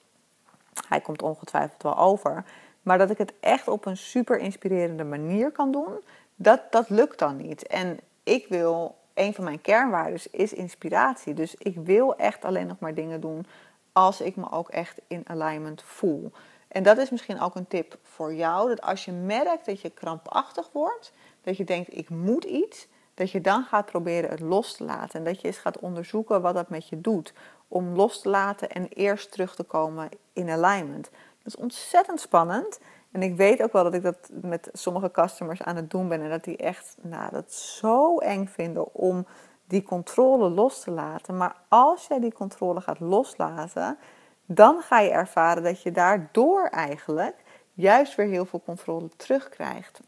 Hij 0.87 1.01
komt 1.01 1.21
ongetwijfeld 1.21 1.83
wel 1.83 1.97
over. 1.97 2.45
Maar 2.81 2.97
dat 2.97 3.09
ik 3.09 3.17
het 3.17 3.33
echt 3.39 3.67
op 3.67 3.85
een 3.85 3.97
super 3.97 4.39
inspirerende 4.39 5.03
manier 5.03 5.51
kan 5.51 5.71
doen, 5.71 5.99
dat, 6.35 6.61
dat 6.71 6.89
lukt 6.89 7.19
dan 7.19 7.37
niet. 7.37 7.67
En 7.67 7.99
ik 8.23 8.47
wil, 8.47 8.95
een 9.13 9.33
van 9.33 9.43
mijn 9.43 9.61
kernwaarden 9.61 10.19
is 10.31 10.53
inspiratie. 10.53 11.33
Dus 11.33 11.55
ik 11.55 11.75
wil 11.75 12.15
echt 12.15 12.45
alleen 12.45 12.67
nog 12.67 12.79
maar 12.79 12.93
dingen 12.93 13.21
doen 13.21 13.45
als 13.91 14.21
ik 14.21 14.35
me 14.35 14.51
ook 14.51 14.69
echt 14.69 15.01
in 15.07 15.23
alignment 15.27 15.83
voel. 15.83 16.31
En 16.67 16.83
dat 16.83 16.97
is 16.97 17.09
misschien 17.09 17.39
ook 17.39 17.55
een 17.55 17.67
tip 17.67 17.97
voor 18.01 18.33
jou. 18.33 18.69
Dat 18.69 18.81
als 18.81 19.05
je 19.05 19.11
merkt 19.11 19.65
dat 19.65 19.81
je 19.81 19.89
krampachtig 19.89 20.69
wordt, 20.71 21.11
dat 21.41 21.57
je 21.57 21.63
denkt 21.63 21.97
ik 21.97 22.09
moet 22.09 22.43
iets, 22.43 22.87
dat 23.13 23.31
je 23.31 23.41
dan 23.41 23.63
gaat 23.63 23.85
proberen 23.85 24.29
het 24.29 24.39
los 24.39 24.75
te 24.75 24.83
laten. 24.83 25.19
En 25.19 25.25
dat 25.25 25.41
je 25.41 25.47
eens 25.47 25.57
gaat 25.57 25.79
onderzoeken 25.79 26.41
wat 26.41 26.53
dat 26.53 26.69
met 26.69 26.89
je 26.89 27.01
doet. 27.01 27.33
Om 27.67 27.95
los 27.95 28.21
te 28.21 28.29
laten 28.29 28.69
en 28.69 28.87
eerst 28.87 29.31
terug 29.31 29.55
te 29.55 29.63
komen 29.63 30.09
in 30.33 30.49
alignment. 30.49 31.09
Dat 31.43 31.53
is 31.53 31.55
ontzettend 31.55 32.19
spannend. 32.19 32.79
En 33.13 33.21
ik 33.23 33.35
weet 33.35 33.61
ook 33.61 33.71
wel 33.71 33.83
dat 33.83 33.93
ik 33.93 34.03
dat 34.03 34.29
met 34.41 34.69
sommige 34.71 35.11
customers 35.11 35.61
aan 35.61 35.75
het 35.75 35.89
doen 35.89 36.07
ben. 36.07 36.21
En 36.21 36.29
dat 36.29 36.43
die 36.43 36.57
echt 36.57 36.95
nou, 37.01 37.31
dat 37.31 37.51
zo 37.53 38.17
eng 38.17 38.45
vinden 38.47 38.93
om 38.93 39.25
die 39.67 39.83
controle 39.83 40.49
los 40.49 40.79
te 40.79 40.91
laten. 40.91 41.37
Maar 41.37 41.55
als 41.67 42.07
jij 42.07 42.19
die 42.19 42.33
controle 42.33 42.81
gaat 42.81 42.99
loslaten, 42.99 43.97
dan 44.45 44.81
ga 44.81 44.99
je 44.99 45.09
ervaren 45.09 45.63
dat 45.63 45.81
je 45.81 45.91
daardoor 45.91 46.67
eigenlijk 46.67 47.35
juist 47.73 48.15
weer 48.15 48.27
heel 48.27 48.45
veel 48.45 48.61
controle 48.65 49.09
terugkrijgt. 49.15 49.99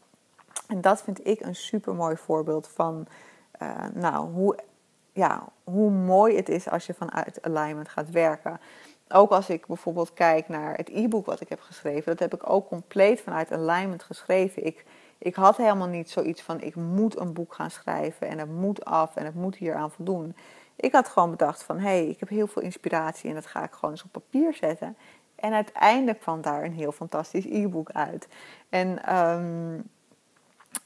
En 0.68 0.80
dat 0.80 1.02
vind 1.02 1.26
ik 1.26 1.40
een 1.40 1.54
super 1.54 1.94
mooi 1.94 2.16
voorbeeld 2.16 2.68
van 2.68 3.06
uh, 3.62 3.84
nou, 3.94 4.32
hoe, 4.32 4.58
ja, 5.12 5.44
hoe 5.64 5.90
mooi 5.90 6.36
het 6.36 6.48
is 6.48 6.68
als 6.68 6.86
je 6.86 6.94
vanuit 6.94 7.42
alignment 7.42 7.88
gaat 7.88 8.10
werken. 8.10 8.60
Ook 9.08 9.30
als 9.30 9.48
ik 9.48 9.66
bijvoorbeeld 9.66 10.12
kijk 10.12 10.48
naar 10.48 10.76
het 10.76 10.88
e-book 10.88 11.26
wat 11.26 11.40
ik 11.40 11.48
heb 11.48 11.60
geschreven, 11.60 12.04
dat 12.04 12.18
heb 12.18 12.34
ik 12.34 12.50
ook 12.50 12.68
compleet 12.68 13.20
vanuit 13.20 13.52
alignment 13.52 14.02
geschreven. 14.02 14.66
Ik, 14.66 14.84
ik 15.18 15.34
had 15.34 15.56
helemaal 15.56 15.88
niet 15.88 16.10
zoiets 16.10 16.42
van 16.42 16.60
ik 16.60 16.74
moet 16.74 17.18
een 17.18 17.32
boek 17.32 17.54
gaan 17.54 17.70
schrijven 17.70 18.28
en 18.28 18.38
het 18.38 18.50
moet 18.50 18.84
af 18.84 19.16
en 19.16 19.24
het 19.24 19.34
moet 19.34 19.56
hier 19.56 19.74
aan 19.74 19.90
voldoen. 19.90 20.36
Ik 20.76 20.92
had 20.92 21.08
gewoon 21.08 21.30
bedacht 21.30 21.62
van 21.62 21.78
hé, 21.78 21.88
hey, 21.88 22.06
ik 22.06 22.20
heb 22.20 22.28
heel 22.28 22.46
veel 22.46 22.62
inspiratie 22.62 23.28
en 23.28 23.34
dat 23.34 23.46
ga 23.46 23.64
ik 23.64 23.72
gewoon 23.72 23.90
eens 23.90 24.04
op 24.04 24.12
papier 24.12 24.54
zetten. 24.54 24.96
En 25.34 25.52
uiteindelijk 25.52 26.20
kwam 26.20 26.40
daar 26.40 26.64
een 26.64 26.72
heel 26.72 26.92
fantastisch 26.92 27.44
e-book 27.44 27.90
uit. 27.90 28.28
En 28.68 29.16
um, 29.16 29.90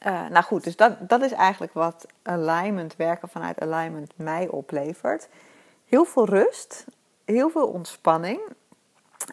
uh, 0.06 0.28
nou 0.28 0.44
goed, 0.44 0.64
dus 0.64 0.76
dat, 0.76 1.08
dat 1.08 1.22
is 1.22 1.32
eigenlijk 1.32 1.72
wat 1.72 2.06
alignment, 2.22 2.96
werken 2.96 3.28
vanuit 3.28 3.60
alignment 3.60 4.12
mij 4.16 4.48
oplevert. 4.48 5.28
Heel 5.86 6.04
veel 6.04 6.24
rust, 6.24 6.84
heel 7.32 7.50
veel 7.50 7.66
ontspanning. 7.66 8.40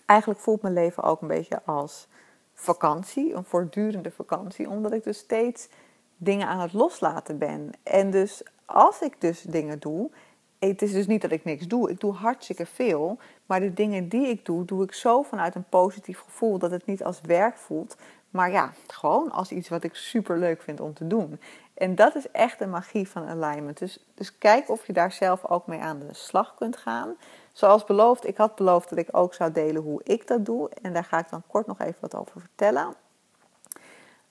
Eigenlijk 0.05 0.39
voelt 0.39 0.61
mijn 0.61 0.73
leven 0.73 1.03
ook 1.03 1.21
een 1.21 1.27
beetje 1.27 1.61
als 1.65 2.07
vakantie, 2.53 3.33
een 3.33 3.43
voortdurende 3.43 4.11
vakantie, 4.11 4.69
omdat 4.69 4.93
ik 4.93 5.03
dus 5.03 5.17
steeds 5.17 5.69
dingen 6.17 6.47
aan 6.47 6.59
het 6.59 6.73
loslaten 6.73 7.37
ben. 7.37 7.71
En 7.83 8.11
dus 8.11 8.43
als 8.65 9.01
ik 9.01 9.21
dus 9.21 9.41
dingen 9.41 9.79
doe, 9.79 10.11
het 10.59 10.81
is 10.81 10.91
dus 10.91 11.07
niet 11.07 11.21
dat 11.21 11.31
ik 11.31 11.43
niks 11.43 11.67
doe, 11.67 11.89
ik 11.89 11.99
doe 11.99 12.13
hartstikke 12.13 12.65
veel, 12.65 13.17
maar 13.45 13.59
de 13.59 13.73
dingen 13.73 14.09
die 14.09 14.27
ik 14.27 14.45
doe, 14.45 14.65
doe 14.65 14.83
ik 14.83 14.93
zo 14.93 15.21
vanuit 15.21 15.55
een 15.55 15.69
positief 15.69 16.19
gevoel 16.19 16.57
dat 16.57 16.71
het 16.71 16.85
niet 16.85 17.03
als 17.03 17.21
werk 17.21 17.57
voelt, 17.57 17.95
maar 18.29 18.51
ja, 18.51 18.73
gewoon 18.87 19.31
als 19.31 19.51
iets 19.51 19.69
wat 19.69 19.83
ik 19.83 19.95
super 19.95 20.37
leuk 20.37 20.61
vind 20.61 20.79
om 20.79 20.93
te 20.93 21.07
doen. 21.07 21.39
En 21.77 21.95
dat 21.95 22.15
is 22.15 22.31
echt 22.31 22.59
de 22.59 22.67
magie 22.67 23.09
van 23.09 23.27
alignment. 23.27 23.77
Dus, 23.77 24.05
dus 24.13 24.37
kijk 24.37 24.69
of 24.69 24.87
je 24.87 24.93
daar 24.93 25.11
zelf 25.11 25.45
ook 25.45 25.67
mee 25.67 25.79
aan 25.79 25.99
de 25.99 26.13
slag 26.13 26.53
kunt 26.55 26.77
gaan. 26.77 27.15
Zoals 27.51 27.83
beloofd, 27.83 28.27
ik 28.27 28.37
had 28.37 28.55
beloofd 28.55 28.89
dat 28.89 28.97
ik 28.97 29.07
ook 29.11 29.33
zou 29.33 29.51
delen 29.51 29.81
hoe 29.81 30.01
ik 30.03 30.27
dat 30.27 30.45
doe. 30.45 30.69
En 30.81 30.93
daar 30.93 31.03
ga 31.03 31.19
ik 31.19 31.29
dan 31.29 31.43
kort 31.47 31.67
nog 31.67 31.79
even 31.79 31.97
wat 31.99 32.15
over 32.15 32.39
vertellen. 32.39 32.93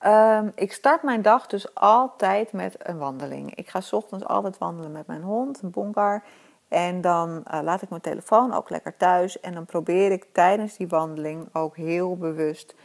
Um, 0.05 0.51
ik 0.55 0.73
start 0.73 1.03
mijn 1.03 1.21
dag 1.21 1.47
dus 1.47 1.75
altijd 1.75 2.51
met 2.51 2.75
een 2.79 2.97
wandeling. 2.97 3.55
Ik 3.55 3.69
ga 3.69 3.81
ochtends 3.91 4.25
altijd 4.25 4.57
wandelen 4.57 4.91
met 4.91 5.07
mijn 5.07 5.21
hond, 5.21 5.61
een 5.61 5.71
bonkar. 5.71 6.23
En 6.67 7.01
dan 7.01 7.43
uh, 7.53 7.59
laat 7.63 7.81
ik 7.81 7.89
mijn 7.89 8.01
telefoon 8.01 8.53
ook 8.53 8.69
lekker 8.69 8.97
thuis. 8.97 9.39
En 9.39 9.53
dan 9.53 9.65
probeer 9.65 10.11
ik 10.11 10.25
tijdens 10.31 10.77
die 10.77 10.87
wandeling 10.87 11.55
ook 11.55 11.75
heel 11.75 12.17
bewust 12.17 12.75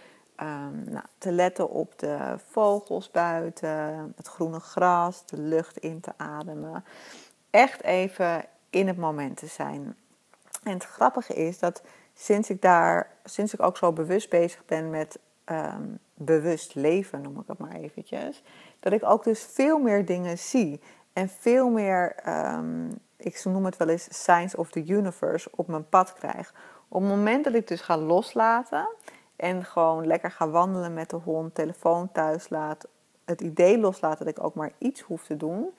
um, 0.43 0.85
nou, 0.85 1.05
te 1.19 1.33
letten 1.33 1.71
op 1.71 1.99
de 1.99 2.35
vogels 2.51 3.11
buiten, 3.11 4.13
het 4.17 4.29
groene 4.29 4.61
gras, 4.61 5.27
de 5.27 5.39
lucht 5.39 5.77
in 5.77 6.01
te 6.01 6.13
ademen. 6.17 6.85
Echt 7.51 7.83
even 7.83 8.45
in 8.71 8.87
het 8.87 8.97
moment 8.97 9.37
te 9.37 9.47
zijn. 9.47 9.97
En 10.63 10.73
het 10.73 10.85
grappige 10.85 11.35
is 11.35 11.59
dat 11.59 11.83
sinds 12.15 12.51
ik 12.51 12.63
daar, 12.63 13.11
sinds 13.25 13.55
ik 13.55 13.63
ook 13.63 13.77
zo 13.77 13.93
bewust 13.93 14.31
bezig 14.31 14.65
ben 14.65 14.91
met 14.91 15.19
um, 15.45 15.99
bewust 16.15 16.75
leven, 16.75 17.23
noem 17.23 17.41
ik 17.41 17.47
het 17.47 17.59
maar 17.59 17.75
eventjes, 17.75 18.43
dat 18.81 18.93
ik 18.93 19.05
ook 19.05 19.25
dus 19.25 19.43
veel 19.43 19.79
meer 19.79 20.05
dingen 20.05 20.39
zie 20.39 20.81
en 21.13 21.29
veel 21.29 21.69
meer, 21.69 22.15
um, 22.29 22.99
ik 23.17 23.45
noem 23.45 23.65
het 23.65 23.77
wel 23.77 23.89
eens 23.89 24.25
signs 24.25 24.55
of 24.55 24.71
the 24.71 24.87
universe, 24.87 25.49
op 25.55 25.67
mijn 25.67 25.89
pad 25.89 26.15
krijg. 26.15 26.55
Op 26.89 27.01
het 27.01 27.11
moment 27.11 27.45
dat 27.45 27.55
ik 27.55 27.69
dus 27.69 27.81
ga 27.81 27.97
loslaten 27.97 28.89
en 29.43 29.65
gewoon 29.65 30.07
lekker 30.07 30.31
ga 30.31 30.49
wandelen 30.49 30.95
met 30.95 31.11
de 31.11 31.17
hond, 31.17 31.55
telefoon 31.55 32.13
thuis 32.13 32.49
laat, 32.49 32.87
het 33.25 33.41
idee 33.41 33.79
loslaat 33.79 34.19
dat 34.19 34.27
ik 34.27 34.45
ook 34.45 34.55
maar 34.55 34.73
iets 34.79 35.01
hoef 35.01 35.25
te 35.25 35.37
doen, 35.37 35.71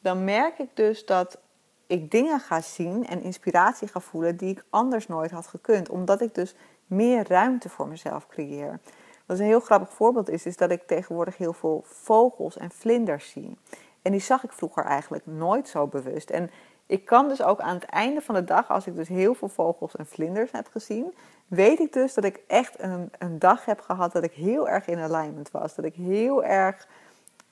dan 0.00 0.24
merk 0.24 0.58
ik 0.58 0.68
dus 0.74 1.06
dat 1.06 1.38
ik 1.86 2.10
dingen 2.10 2.40
ga 2.40 2.60
zien 2.60 3.06
en 3.06 3.22
inspiratie 3.22 3.88
ga 3.88 4.00
voelen 4.00 4.36
die 4.36 4.50
ik 4.50 4.64
anders 4.70 5.06
nooit 5.06 5.30
had 5.30 5.46
gekund, 5.46 5.88
omdat 5.88 6.20
ik 6.20 6.34
dus 6.34 6.54
meer 6.86 7.28
ruimte 7.28 7.68
voor 7.68 7.88
mezelf 7.88 8.26
creëer. 8.26 8.80
Wat 9.26 9.38
een 9.38 9.44
heel 9.44 9.60
grappig 9.60 9.92
voorbeeld 9.92 10.28
is, 10.28 10.46
is 10.46 10.56
dat 10.56 10.70
ik 10.70 10.86
tegenwoordig 10.86 11.36
heel 11.36 11.52
veel 11.52 11.82
vogels 11.84 12.56
en 12.56 12.70
vlinders 12.70 13.30
zie. 13.30 13.56
En 14.02 14.12
die 14.12 14.20
zag 14.20 14.44
ik 14.44 14.52
vroeger 14.52 14.84
eigenlijk 14.84 15.26
nooit 15.26 15.68
zo 15.68 15.86
bewust. 15.86 16.30
En 16.30 16.50
ik 16.86 17.04
kan 17.04 17.28
dus 17.28 17.42
ook 17.42 17.60
aan 17.60 17.74
het 17.74 17.84
einde 17.84 18.20
van 18.20 18.34
de 18.34 18.44
dag, 18.44 18.70
als 18.70 18.86
ik 18.86 18.96
dus 18.96 19.08
heel 19.08 19.34
veel 19.34 19.48
vogels 19.48 19.96
en 19.96 20.06
vlinders 20.06 20.52
heb 20.52 20.68
gezien, 20.72 21.14
weet 21.48 21.78
ik 21.78 21.92
dus 21.92 22.14
dat 22.14 22.24
ik 22.24 22.40
echt 22.46 22.82
een, 22.82 23.10
een 23.18 23.38
dag 23.38 23.64
heb 23.64 23.80
gehad 23.80 24.12
dat 24.12 24.24
ik 24.24 24.32
heel 24.32 24.68
erg 24.68 24.86
in 24.86 24.98
alignment 24.98 25.50
was. 25.50 25.74
Dat 25.74 25.84
ik 25.84 25.94
heel 25.94 26.44
erg 26.44 26.86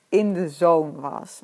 in 0.09 0.33
de 0.33 0.49
zone 0.49 0.99
was. 0.99 1.41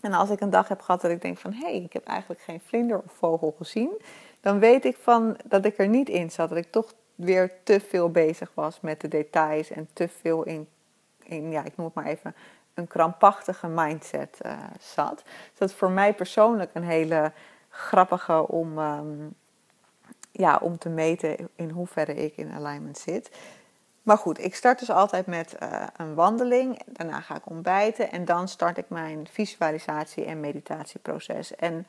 En 0.00 0.12
als 0.12 0.30
ik 0.30 0.40
een 0.40 0.50
dag 0.50 0.68
heb 0.68 0.80
gehad 0.80 1.00
dat 1.00 1.10
ik 1.10 1.22
denk 1.22 1.38
van 1.38 1.52
hé, 1.52 1.70
hey, 1.70 1.82
ik 1.82 1.92
heb 1.92 2.04
eigenlijk 2.04 2.40
geen 2.40 2.60
vlinder 2.60 2.98
of 2.98 3.12
vogel 3.12 3.54
gezien, 3.58 4.00
dan 4.40 4.58
weet 4.58 4.84
ik 4.84 4.96
van 4.96 5.36
dat 5.44 5.64
ik 5.64 5.78
er 5.78 5.88
niet 5.88 6.08
in 6.08 6.30
zat. 6.30 6.48
Dat 6.48 6.58
ik 6.58 6.70
toch 6.70 6.94
weer 7.14 7.52
te 7.62 7.80
veel 7.80 8.10
bezig 8.10 8.50
was 8.54 8.80
met 8.80 9.00
de 9.00 9.08
details 9.08 9.70
en 9.70 9.88
te 9.92 10.08
veel 10.08 10.42
in, 10.42 10.68
in 11.22 11.50
ja, 11.50 11.64
ik 11.64 11.76
noem 11.76 11.86
het 11.86 11.94
maar 11.94 12.06
even, 12.06 12.34
een 12.74 12.86
krampachtige 12.86 13.66
mindset 13.66 14.38
uh, 14.46 14.52
zat. 14.80 15.22
Dus 15.24 15.58
dat 15.58 15.68
is 15.68 15.74
voor 15.74 15.90
mij 15.90 16.14
persoonlijk 16.14 16.70
een 16.74 16.84
hele 16.84 17.32
grappige 17.68 18.48
om, 18.48 18.78
ehm, 18.78 19.26
ja, 20.38 20.58
om 20.62 20.78
te 20.78 20.88
meten 20.88 21.48
in 21.56 21.70
hoeverre 21.70 22.14
ik 22.14 22.36
in 22.36 22.52
alignment 22.52 22.98
zit. 22.98 23.30
Maar 24.02 24.18
goed, 24.18 24.44
ik 24.44 24.54
start 24.54 24.78
dus 24.78 24.90
altijd 24.90 25.26
met 25.26 25.56
uh, 25.62 25.82
een 25.96 26.14
wandeling. 26.14 26.80
Daarna 26.86 27.20
ga 27.20 27.36
ik 27.36 27.50
ontbijten 27.50 28.10
en 28.10 28.24
dan 28.24 28.48
start 28.48 28.76
ik 28.76 28.88
mijn 28.88 29.28
visualisatie- 29.30 30.24
en 30.24 30.40
meditatieproces. 30.40 31.56
En 31.56 31.86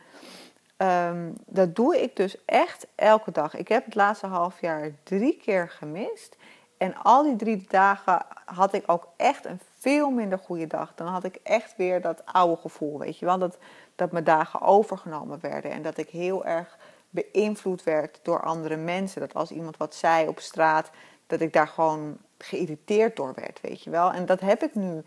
um, 0.77 1.33
dat 1.45 1.75
doe 1.75 2.01
ik 2.01 2.15
dus 2.15 2.45
echt 2.45 2.87
elke 2.95 3.31
dag. 3.31 3.55
Ik 3.55 3.67
heb 3.67 3.85
het 3.85 3.95
laatste 3.95 4.27
half 4.27 4.61
jaar 4.61 4.91
drie 5.03 5.37
keer 5.37 5.69
gemist. 5.69 6.35
En 6.77 6.95
al 7.03 7.23
die 7.23 7.35
drie 7.35 7.65
dagen 7.67 8.25
had 8.45 8.73
ik 8.73 8.83
ook 8.85 9.07
echt 9.15 9.45
een 9.45 9.59
veel 9.79 10.09
minder 10.09 10.39
goede 10.39 10.67
dag. 10.67 10.91
Dan 10.95 11.07
had 11.07 11.23
ik 11.23 11.39
echt 11.43 11.73
weer 11.77 12.01
dat 12.01 12.25
oude 12.25 12.61
gevoel, 12.61 12.99
weet 12.99 13.17
je 13.17 13.25
wel. 13.25 13.37
Dat, 13.37 13.57
dat 13.95 14.11
mijn 14.11 14.23
dagen 14.23 14.61
overgenomen 14.61 15.37
werden. 15.41 15.71
En 15.71 15.81
dat 15.81 15.97
ik 15.97 16.09
heel 16.09 16.45
erg 16.45 16.77
beïnvloed 17.09 17.83
werd 17.83 18.19
door 18.23 18.41
andere 18.41 18.75
mensen. 18.75 19.21
Dat 19.21 19.33
als 19.33 19.51
iemand 19.51 19.77
wat 19.77 19.95
zei 19.95 20.27
op 20.27 20.39
straat, 20.39 20.89
dat 21.27 21.41
ik 21.41 21.53
daar 21.53 21.67
gewoon 21.67 22.17
geïrriteerd 22.37 23.15
door 23.15 23.33
werd, 23.35 23.61
weet 23.61 23.83
je 23.83 23.89
wel. 23.89 24.11
En 24.11 24.25
dat 24.25 24.39
heb 24.39 24.63
ik 24.63 24.75
nu. 24.75 25.03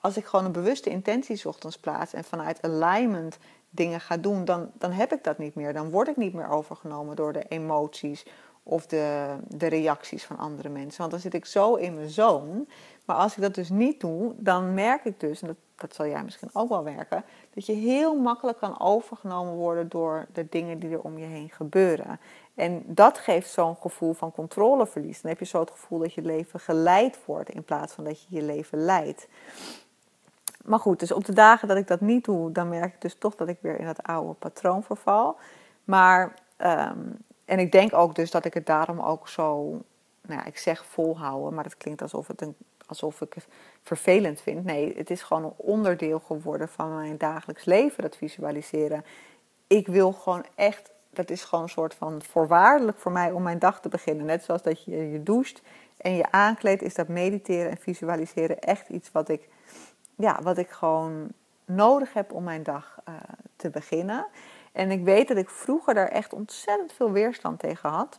Als 0.00 0.16
ik 0.16 0.24
gewoon 0.24 0.44
een 0.44 0.52
bewuste 0.52 0.90
intentie 0.90 1.48
ochtends 1.48 1.78
plaats 1.78 2.12
en 2.12 2.24
vanuit 2.24 2.62
alignment 2.62 3.38
dingen 3.70 4.00
ga 4.00 4.16
doen, 4.16 4.44
dan, 4.44 4.70
dan 4.74 4.92
heb 4.92 5.12
ik 5.12 5.24
dat 5.24 5.38
niet 5.38 5.54
meer. 5.54 5.72
Dan 5.72 5.90
word 5.90 6.08
ik 6.08 6.16
niet 6.16 6.34
meer 6.34 6.48
overgenomen 6.48 7.16
door 7.16 7.32
de 7.32 7.44
emoties 7.48 8.26
of 8.62 8.86
de, 8.86 9.36
de 9.48 9.66
reacties 9.66 10.24
van 10.24 10.38
andere 10.38 10.68
mensen. 10.68 10.98
Want 10.98 11.10
dan 11.10 11.20
zit 11.20 11.34
ik 11.34 11.44
zo 11.44 11.74
in 11.74 11.94
mijn 11.94 12.10
zoon. 12.10 12.68
Maar 13.04 13.16
als 13.16 13.36
ik 13.36 13.42
dat 13.42 13.54
dus 13.54 13.68
niet 13.68 14.00
doe, 14.00 14.34
dan 14.36 14.74
merk 14.74 15.04
ik 15.04 15.20
dus, 15.20 15.40
dat, 15.40 15.56
dat 15.80 15.94
zal 15.94 16.06
jij 16.06 16.24
misschien 16.24 16.50
ook 16.52 16.68
wel 16.68 16.84
werken, 16.84 17.24
dat 17.54 17.66
je 17.66 17.72
heel 17.72 18.14
makkelijk 18.14 18.58
kan 18.58 18.80
overgenomen 18.80 19.54
worden 19.54 19.88
door 19.88 20.26
de 20.32 20.46
dingen 20.50 20.78
die 20.78 20.90
er 20.90 21.00
om 21.00 21.18
je 21.18 21.26
heen 21.26 21.50
gebeuren. 21.50 22.20
En 22.54 22.82
dat 22.86 23.18
geeft 23.18 23.50
zo'n 23.50 23.76
gevoel 23.76 24.12
van 24.12 24.32
controleverlies. 24.32 25.20
Dan 25.20 25.30
heb 25.30 25.40
je 25.40 25.46
zo 25.46 25.60
het 25.60 25.70
gevoel 25.70 25.98
dat 25.98 26.14
je 26.14 26.22
leven 26.22 26.60
geleid 26.60 27.18
wordt 27.24 27.50
in 27.50 27.64
plaats 27.64 27.92
van 27.92 28.04
dat 28.04 28.22
je 28.22 28.26
je 28.34 28.42
leven 28.42 28.78
leidt. 28.78 29.28
Maar 30.64 30.78
goed, 30.78 30.98
dus 30.98 31.12
op 31.12 31.24
de 31.24 31.32
dagen 31.32 31.68
dat 31.68 31.76
ik 31.76 31.86
dat 31.86 32.00
niet 32.00 32.24
doe, 32.24 32.52
dan 32.52 32.68
merk 32.68 32.94
ik 32.94 33.00
dus 33.00 33.14
toch 33.14 33.36
dat 33.36 33.48
ik 33.48 33.58
weer 33.60 33.78
in 33.78 33.86
dat 33.86 34.02
oude 34.02 34.32
patroon 34.32 34.82
verval. 34.82 35.36
Maar, 35.84 36.34
ehm, 36.56 36.98
en 37.44 37.58
ik 37.58 37.72
denk 37.72 37.94
ook 37.94 38.14
dus 38.14 38.30
dat 38.30 38.44
ik 38.44 38.54
het 38.54 38.66
daarom 38.66 39.00
ook 39.00 39.28
zo, 39.28 39.68
nou 40.20 40.40
ja, 40.40 40.44
ik 40.44 40.58
zeg 40.58 40.84
volhouden, 40.84 41.54
maar 41.54 41.64
dat 41.64 41.76
klinkt 41.76 42.02
alsof, 42.02 42.26
het 42.26 42.42
een, 42.42 42.56
alsof 42.90 43.20
ik 43.20 43.34
het 43.34 43.46
vervelend 43.82 44.40
vind. 44.40 44.64
Nee, 44.64 44.96
het 44.96 45.10
is 45.10 45.22
gewoon 45.22 45.44
een 45.44 45.54
onderdeel 45.56 46.18
geworden 46.18 46.68
van 46.68 46.94
mijn 46.94 47.18
dagelijks 47.18 47.64
leven, 47.64 48.02
dat 48.02 48.16
visualiseren. 48.16 49.04
Ik 49.66 49.86
wil 49.86 50.12
gewoon 50.12 50.44
echt, 50.54 50.90
dat 51.10 51.30
is 51.30 51.44
gewoon 51.44 51.64
een 51.64 51.70
soort 51.70 51.94
van 51.94 52.22
voorwaardelijk 52.22 52.98
voor 52.98 53.12
mij 53.12 53.30
om 53.30 53.42
mijn 53.42 53.58
dag 53.58 53.80
te 53.80 53.88
beginnen. 53.88 54.26
Net 54.26 54.44
zoals 54.44 54.62
dat 54.62 54.84
je 54.84 55.10
je 55.10 55.22
doucht 55.22 55.62
en 55.96 56.16
je 56.16 56.30
aankleedt, 56.30 56.82
is 56.82 56.94
dat 56.94 57.08
mediteren 57.08 57.70
en 57.70 57.78
visualiseren 57.78 58.58
echt 58.60 58.88
iets 58.88 59.12
wat 59.12 59.28
ik 59.28 59.48
ja, 60.20 60.42
wat 60.42 60.58
ik 60.58 60.70
gewoon 60.70 61.28
nodig 61.64 62.12
heb 62.12 62.32
om 62.32 62.44
mijn 62.44 62.62
dag 62.62 62.98
uh, 63.08 63.14
te 63.56 63.70
beginnen. 63.70 64.26
En 64.72 64.90
ik 64.90 65.04
weet 65.04 65.28
dat 65.28 65.36
ik 65.36 65.50
vroeger 65.50 65.94
daar 65.94 66.08
echt 66.08 66.32
ontzettend 66.32 66.92
veel 66.92 67.10
weerstand 67.10 67.58
tegen 67.58 67.90
had. 67.90 68.18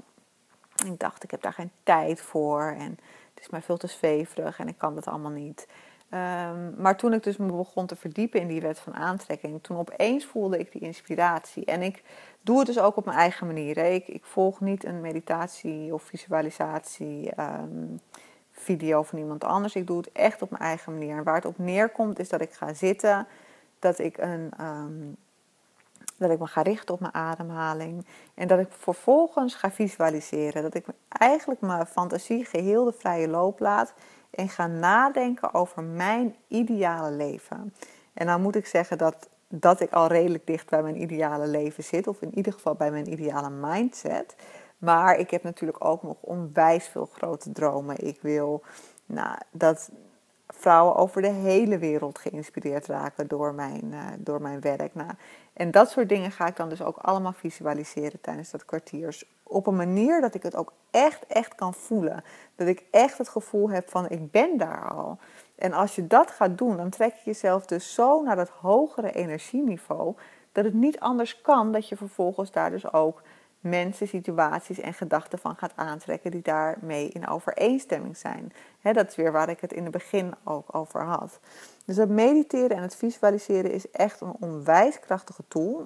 Ik 0.86 1.00
dacht, 1.00 1.24
ik 1.24 1.32
heb 1.32 1.42
daar 1.42 1.54
geen 1.54 1.72
tijd 1.84 2.22
voor 2.22 2.76
en 2.78 2.98
is 3.42 3.50
mij 3.50 3.62
veel 3.62 3.78
te 3.78 3.88
zweverig 3.88 4.60
en 4.60 4.68
ik 4.68 4.78
kan 4.78 4.96
dat 4.96 5.08
allemaal 5.08 5.32
niet. 5.32 5.68
Um, 6.14 6.74
maar 6.78 6.98
toen 6.98 7.14
ik 7.14 7.24
dus 7.24 7.38
me 7.38 7.54
begon 7.54 7.86
te 7.86 7.96
verdiepen 7.96 8.40
in 8.40 8.48
die 8.48 8.62
wet 8.62 8.80
van 8.80 8.94
aantrekking, 8.94 9.64
toen 9.64 9.78
opeens 9.78 10.26
voelde 10.26 10.58
ik 10.58 10.72
die 10.72 10.82
inspiratie. 10.82 11.66
En 11.66 11.82
ik 11.82 12.04
doe 12.42 12.58
het 12.58 12.68
dus 12.68 12.80
ook 12.80 12.98
op 12.98 13.06
mijn 13.06 13.18
eigen 13.18 13.48
manier. 13.48 13.78
Ik, 13.78 14.08
ik 14.08 14.26
volg 14.26 14.60
niet 14.60 14.86
een 14.86 15.02
meditatie 15.02 15.94
of 15.94 16.04
visualisatie. 16.04 17.32
Um, 17.40 18.00
video 18.52 19.04
van 19.04 19.20
iemand 19.20 19.44
anders. 19.44 19.76
Ik 19.76 19.88
doe 19.88 19.98
het 19.98 20.12
echt 20.12 20.42
op 20.42 20.50
mijn 20.50 20.64
eigen 20.64 20.94
manier. 20.94 21.18
En 21.18 21.24
waar 21.24 21.36
het 21.36 21.46
op 21.46 21.58
neerkomt 21.58 22.20
is 22.20 22.30
dat 22.30 22.42
ik 22.42 22.52
ga 22.52 22.74
zitten, 22.74 23.28
dat 23.80 24.00
ik, 24.00 24.18
een, 24.18 24.52
ehm, 24.58 25.12
dat 26.22 26.32
ik 26.32 26.40
me 26.40 26.48
ga 26.48 26.62
richten 26.62 26.94
op 26.94 27.00
mijn 27.00 27.14
ademhaling 27.14 28.06
en 28.34 28.48
dat 28.48 28.60
ik 28.60 28.68
vervolgens 28.70 29.56
ga 29.56 29.72
visualiseren. 29.72 30.62
Dat 30.62 30.76
ik 30.76 30.86
eigenlijk 31.08 31.62
mijn 31.62 31.86
fantasie 31.86 32.46
geheel 32.46 32.84
de 32.84 32.94
vrije 32.98 33.28
loop 33.28 33.60
laat 33.60 33.94
en 34.30 34.50
ga 34.50 34.68
nadenken 34.68 35.54
over 35.54 35.84
mijn 35.84 36.36
ideale 36.48 37.12
leven. 37.12 37.74
En 38.14 38.26
dan 38.26 38.42
moet 38.42 38.56
ik 38.56 38.66
zeggen 38.66 38.98
dat, 38.98 39.30
dat 39.48 39.80
ik 39.80 39.92
al 39.92 40.08
redelijk 40.08 40.48
dicht 40.48 40.70
bij 40.70 40.82
mijn 40.82 41.02
ideale 41.02 41.48
leven 41.48 41.84
zit, 41.84 42.08
of 42.08 42.22
in 42.22 42.36
ieder 42.36 42.54
geval 42.54 42.76
bij 42.76 42.92
mijn 42.92 43.12
ideale 43.12 43.50
mindset. 43.50 44.36
Maar 44.78 45.18
ik 45.18 45.32
heb 45.32 45.44
natuurlijk 45.44 45.86
ook 45.86 46.04
nog 46.04 46.18
onwijs 46.20 46.88
veel 46.88 47.10
grote 47.14 47.52
dromen. 47.52 48.08
Ik 48.08 48.22
wil 48.22 48.64
nou, 49.06 49.38
dat 49.52 49.90
vrouwen 50.48 50.96
over 50.96 51.22
de 51.22 51.28
hele 51.28 51.78
wereld 51.78 52.20
geïnspireerd 52.20 52.86
raken 52.86 53.28
door 53.28 53.54
mijn, 53.54 53.86
uh, 53.86 54.06
door 54.18 54.42
mijn 54.42 54.62
werk. 54.62 54.96
Nou, 54.96 55.12
en 55.62 55.72
dat 55.72 55.90
soort 55.90 56.10
dingen 56.10 56.32
ga 56.32 56.48
ik 56.48 56.56
dan 56.56 56.70
dus 56.70 56.82
ook 56.82 56.98
allemaal 56.98 57.34
visualiseren 57.34 58.22
tijdens 58.22 58.52
dat 58.52 58.66
kwartier. 58.66 59.22
Op 59.44 59.68
een 59.68 59.76
manier 59.76 60.22
dat 60.22 60.36
ik 60.36 60.44
het 60.44 60.56
ook 60.56 60.74
echt, 60.92 61.26
echt 61.28 61.56
kan 61.56 61.74
voelen. 61.74 62.24
Dat 62.56 62.68
ik 62.68 62.84
echt 62.92 63.18
het 63.18 63.30
gevoel 63.30 63.70
heb 63.70 63.90
van 63.90 64.10
ik 64.10 64.32
ben 64.32 64.58
daar 64.58 64.90
al. 64.90 65.18
En 65.56 65.74
als 65.74 65.96
je 65.96 66.08
dat 66.08 66.32
gaat 66.32 66.58
doen, 66.58 66.78
dan 66.78 66.90
trek 66.90 67.14
je 67.14 67.22
jezelf 67.26 67.66
dus 67.66 67.94
zo 67.94 68.22
naar 68.22 68.36
dat 68.36 68.50
hogere 68.50 69.12
energieniveau. 69.12 70.16
Dat 70.52 70.66
het 70.66 70.74
niet 70.74 71.00
anders 71.00 71.42
kan 71.42 71.72
dat 71.72 71.90
je 71.90 71.96
vervolgens 71.96 72.52
daar 72.52 72.70
dus 72.70 72.94
ook 72.94 73.22
mensen, 73.60 74.08
situaties 74.08 74.80
en 74.80 74.94
gedachten 74.94 75.40
van 75.40 75.56
gaat 75.56 75.74
aantrekken 75.76 76.32
die 76.32 76.42
daarmee 76.42 77.10
in 77.10 77.28
overeenstemming 77.28 78.18
zijn. 78.18 78.54
dat 78.82 79.08
is 79.08 79.16
weer 79.16 79.32
waar 79.32 79.50
ik 79.50 79.62
het 79.62 79.74
in 79.74 79.84
het 79.84 79.92
begin 79.92 80.34
ook 80.44 80.76
over 80.76 81.04
had. 81.04 81.40
Dus 81.92 82.00
het 82.00 82.10
mediteren 82.10 82.78
en 82.78 82.82
het 82.82 82.96
visualiseren 82.96 83.72
is 83.72 83.92
echt 83.92 84.22
een 84.22 84.36
onwijs 84.40 85.00
krachtige 85.00 85.44
tool. 85.48 85.86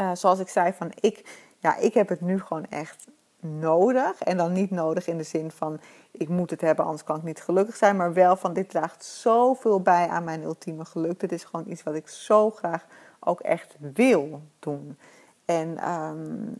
Uh, 0.00 0.10
zoals 0.14 0.38
ik 0.38 0.48
zei, 0.48 0.72
van 0.72 0.92
ik, 1.00 1.38
ja, 1.58 1.76
ik 1.76 1.94
heb 1.94 2.08
het 2.08 2.20
nu 2.20 2.40
gewoon 2.40 2.66
echt 2.68 3.06
nodig. 3.40 4.22
En 4.22 4.36
dan 4.36 4.52
niet 4.52 4.70
nodig 4.70 5.06
in 5.06 5.16
de 5.16 5.22
zin 5.22 5.50
van 5.50 5.80
ik 6.10 6.28
moet 6.28 6.50
het 6.50 6.60
hebben, 6.60 6.84
anders 6.84 7.04
kan 7.04 7.16
ik 7.16 7.22
niet 7.22 7.42
gelukkig 7.42 7.76
zijn. 7.76 7.96
Maar 7.96 8.12
wel 8.12 8.36
van 8.36 8.52
dit 8.52 8.70
draagt 8.70 9.04
zoveel 9.04 9.80
bij 9.80 10.08
aan 10.08 10.24
mijn 10.24 10.42
ultieme 10.42 10.84
geluk. 10.84 11.20
Dit 11.20 11.32
is 11.32 11.44
gewoon 11.44 11.68
iets 11.68 11.82
wat 11.82 11.94
ik 11.94 12.08
zo 12.08 12.50
graag 12.50 12.86
ook 13.20 13.40
echt 13.40 13.76
wil 13.78 14.42
doen. 14.58 14.98
En 15.44 15.90
um, 15.90 16.56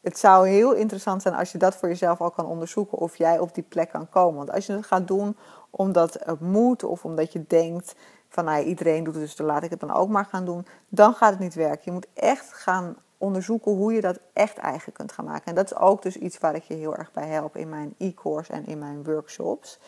het 0.00 0.18
zou 0.18 0.48
heel 0.48 0.72
interessant 0.72 1.22
zijn 1.22 1.34
als 1.34 1.52
je 1.52 1.58
dat 1.58 1.76
voor 1.76 1.88
jezelf 1.88 2.20
al 2.20 2.30
kan 2.30 2.46
onderzoeken 2.46 2.98
of 2.98 3.16
jij 3.16 3.38
op 3.38 3.54
die 3.54 3.64
plek 3.68 3.90
kan 3.90 4.08
komen. 4.08 4.36
Want 4.36 4.50
als 4.50 4.66
je 4.66 4.72
het 4.72 4.86
gaat 4.86 5.08
doen 5.08 5.36
omdat 5.70 6.16
het 6.24 6.40
moet 6.40 6.84
of 6.84 7.04
omdat 7.04 7.32
je 7.32 7.44
denkt 7.46 7.94
van 8.28 8.44
nou, 8.44 8.64
iedereen 8.64 9.04
doet 9.04 9.14
het, 9.14 9.22
dus 9.22 9.36
dan 9.36 9.46
laat 9.46 9.62
ik 9.62 9.70
het 9.70 9.80
dan 9.80 9.92
ook 9.92 10.08
maar 10.08 10.24
gaan 10.24 10.44
doen, 10.44 10.66
dan 10.88 11.14
gaat 11.14 11.30
het 11.30 11.38
niet 11.38 11.54
werken. 11.54 11.82
Je 11.84 11.92
moet 11.92 12.06
echt 12.14 12.52
gaan 12.52 12.96
onderzoeken 13.18 13.72
hoe 13.72 13.92
je 13.92 14.00
dat 14.00 14.20
echt 14.32 14.56
eigen 14.56 14.92
kunt 14.92 15.12
gaan 15.12 15.24
maken. 15.24 15.44
En 15.44 15.54
dat 15.54 15.64
is 15.64 15.76
ook 15.76 16.02
dus 16.02 16.16
iets 16.16 16.38
waar 16.38 16.54
ik 16.54 16.62
je 16.62 16.74
heel 16.74 16.96
erg 16.96 17.12
bij 17.12 17.28
help 17.28 17.56
in 17.56 17.68
mijn 17.68 17.94
e-course 17.98 18.52
en 18.52 18.66
in 18.66 18.78
mijn 18.78 19.04
workshops. 19.04 19.78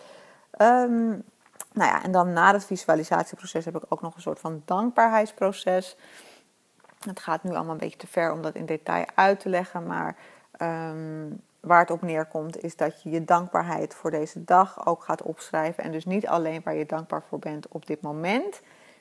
Um, 0.59 1.25
nou 1.73 1.91
ja, 1.91 2.03
en 2.03 2.13
dan 2.13 2.33
na 2.33 2.53
het 2.53 2.65
visualisatieproces 2.65 3.65
heb 3.65 3.77
ik 3.77 3.85
ook 3.89 4.03
nog 4.03 4.15
een 4.15 4.21
soort 4.21 4.41
van 4.41 4.63
dankbaarheidsproces. 4.65 5.97
Het 7.05 7.21
gaat 7.21 7.43
nu 7.43 7.51
allemaal 7.51 7.73
een 7.73 7.79
beetje 7.79 7.99
te 7.99 8.07
ver 8.07 8.33
om 8.33 8.43
dat 8.43 8.55
in 8.55 8.67
detail 8.67 9.07
uit 9.15 9.41
te 9.41 9.49
leggen, 9.49 9.87
maar 9.87 10.17
ehm, 10.53 11.31
waar 11.63 11.81
het 11.81 11.91
op 11.91 12.03
neerkomt 12.03 12.63
is 12.63 12.77
dat 12.77 13.03
je 13.03 13.11
je 13.11 13.25
dankbaarheid 13.25 13.95
voor 13.95 14.11
deze 14.11 14.45
dag 14.45 14.87
ook 14.87 15.03
gaat 15.03 15.23
opschrijven. 15.23 15.85
En 15.85 15.93
dus 15.93 16.05
niet 16.05 16.27
alleen 16.27 16.61
waar 16.65 16.75
je 16.75 16.87
dankbaar 16.87 17.23
voor 17.29 17.39
bent 17.39 17.69
op 17.69 17.87
dit 17.87 18.01
moment, 18.01 18.61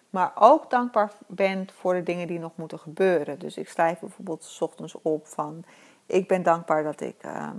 maar 0.09 0.31
ook 0.35 0.69
dankbaar 0.69 1.11
bent 1.27 1.71
voor 1.71 1.93
de 1.93 2.03
dingen 2.03 2.27
die 2.27 2.39
nog 2.39 2.51
moeten 2.55 2.79
gebeuren. 2.79 3.39
Dus 3.39 3.57
ik 3.57 3.69
schrijf 3.69 3.99
bijvoorbeeld 3.99 4.43
s 4.43 4.61
ochtends 4.61 5.01
op 5.01 5.27
van 5.27 5.63
ik 6.05 6.27
ben 6.27 6.43
dankbaar 6.43 6.83
dat 6.83 7.01
ik 7.01 7.15
ehm, 7.21 7.57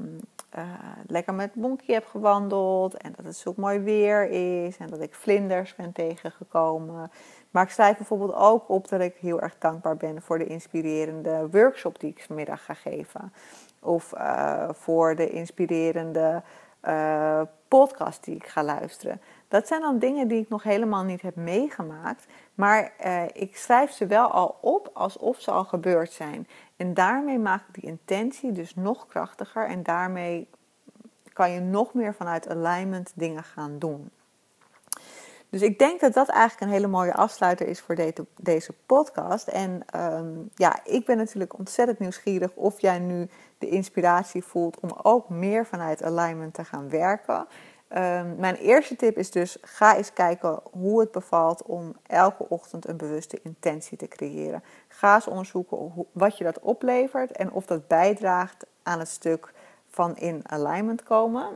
eh, 0.50 0.64
lekker 1.06 1.34
met 1.34 1.54
Monkey 1.54 1.94
heb 1.94 2.06
gewandeld 2.06 2.96
en 2.96 3.12
dat 3.16 3.24
het 3.24 3.36
zo 3.36 3.52
mooi 3.56 3.78
weer 3.78 4.30
is 4.30 4.76
en 4.76 4.86
dat 4.86 5.00
ik 5.00 5.14
vlinders 5.14 5.74
ben 5.74 5.92
tegengekomen. 5.92 7.10
Maar 7.50 7.62
ik 7.64 7.70
schrijf 7.70 7.96
bijvoorbeeld 7.96 8.34
ook 8.34 8.68
op 8.68 8.88
dat 8.88 9.00
ik 9.00 9.16
heel 9.16 9.40
erg 9.40 9.58
dankbaar 9.58 9.96
ben 9.96 10.22
voor 10.22 10.38
de 10.38 10.46
inspirerende 10.46 11.48
workshop 11.50 12.00
die 12.00 12.10
ik 12.10 12.24
vanmiddag 12.26 12.64
ga 12.64 12.74
geven. 12.74 13.32
Of 13.82 14.14
uh, 14.14 14.68
voor 14.72 15.14
de 15.16 15.30
inspirerende 15.30 16.42
uh, 16.88 17.40
podcast 17.68 18.24
die 18.24 18.34
ik 18.34 18.46
ga 18.46 18.62
luisteren. 18.62 19.20
Dat 19.48 19.66
zijn 19.66 19.80
dan 19.80 19.98
dingen 19.98 20.28
die 20.28 20.40
ik 20.40 20.48
nog 20.48 20.62
helemaal 20.62 21.04
niet 21.04 21.22
heb 21.22 21.36
meegemaakt. 21.36 22.26
Maar 22.54 22.92
uh, 23.04 23.24
ik 23.32 23.56
schrijf 23.56 23.90
ze 23.90 24.06
wel 24.06 24.30
al 24.30 24.58
op 24.60 24.90
alsof 24.92 25.40
ze 25.40 25.50
al 25.50 25.64
gebeurd 25.64 26.12
zijn. 26.12 26.48
En 26.76 26.94
daarmee 26.94 27.38
maak 27.38 27.60
ik 27.68 27.74
die 27.74 27.90
intentie 27.90 28.52
dus 28.52 28.74
nog 28.74 29.06
krachtiger. 29.06 29.66
En 29.66 29.82
daarmee 29.82 30.48
kan 31.32 31.50
je 31.50 31.60
nog 31.60 31.94
meer 31.94 32.14
vanuit 32.14 32.48
alignment 32.48 33.12
dingen 33.14 33.44
gaan 33.44 33.78
doen. 33.78 34.10
Dus 35.52 35.62
ik 35.62 35.78
denk 35.78 36.00
dat 36.00 36.12
dat 36.12 36.28
eigenlijk 36.28 36.60
een 36.60 36.76
hele 36.76 36.92
mooie 36.92 37.14
afsluiter 37.14 37.68
is 37.68 37.80
voor 37.80 37.94
deze, 38.36 38.74
podcast. 38.86 39.48
En 39.48 39.82
ehm, 39.86 40.30
ja, 40.54 40.80
ik 40.84 41.04
ben 41.06 41.16
natuurlijk 41.16 41.58
ontzettend 41.58 41.98
nieuwsgierig 41.98 42.54
of 42.54 42.80
jij 42.80 42.98
nu 42.98 43.28
de 43.58 43.68
inspiratie 43.68 44.44
voelt 44.44 44.80
om 44.80 44.90
ook 45.02 45.28
meer 45.28 45.66
vanuit 45.66 46.02
alignment 46.02 46.54
te 46.54 46.64
gaan 46.64 46.88
werken. 46.88 47.46
Ehm, 47.88 48.36
mijn 48.36 48.54
eerste 48.54 48.96
tip 48.96 49.16
is 49.16 49.30
dus: 49.30 49.58
ga 49.60 49.96
eens 49.96 50.12
kijken 50.12 50.60
hoe 50.70 51.00
het 51.00 51.10
bevalt 51.10 51.62
om 51.62 51.96
elke 52.06 52.48
ochtend 52.48 52.88
een 52.88 52.96
bewuste 52.96 53.40
intentie 53.42 53.98
te 53.98 54.08
creëren. 54.08 54.62
Ga 54.88 55.14
eens 55.14 55.28
onderzoeken 55.28 56.06
wat 56.12 56.38
je 56.38 56.44
dat 56.44 56.60
oplevert 56.60 57.32
en 57.32 57.52
of 57.52 57.66
dat 57.66 57.88
bijdraagt 57.88 58.66
aan 58.82 58.98
het 58.98 59.08
stuk 59.08 59.52
van 59.86 60.16
in 60.16 60.42
alignment 60.46 61.02
komen. 61.02 61.48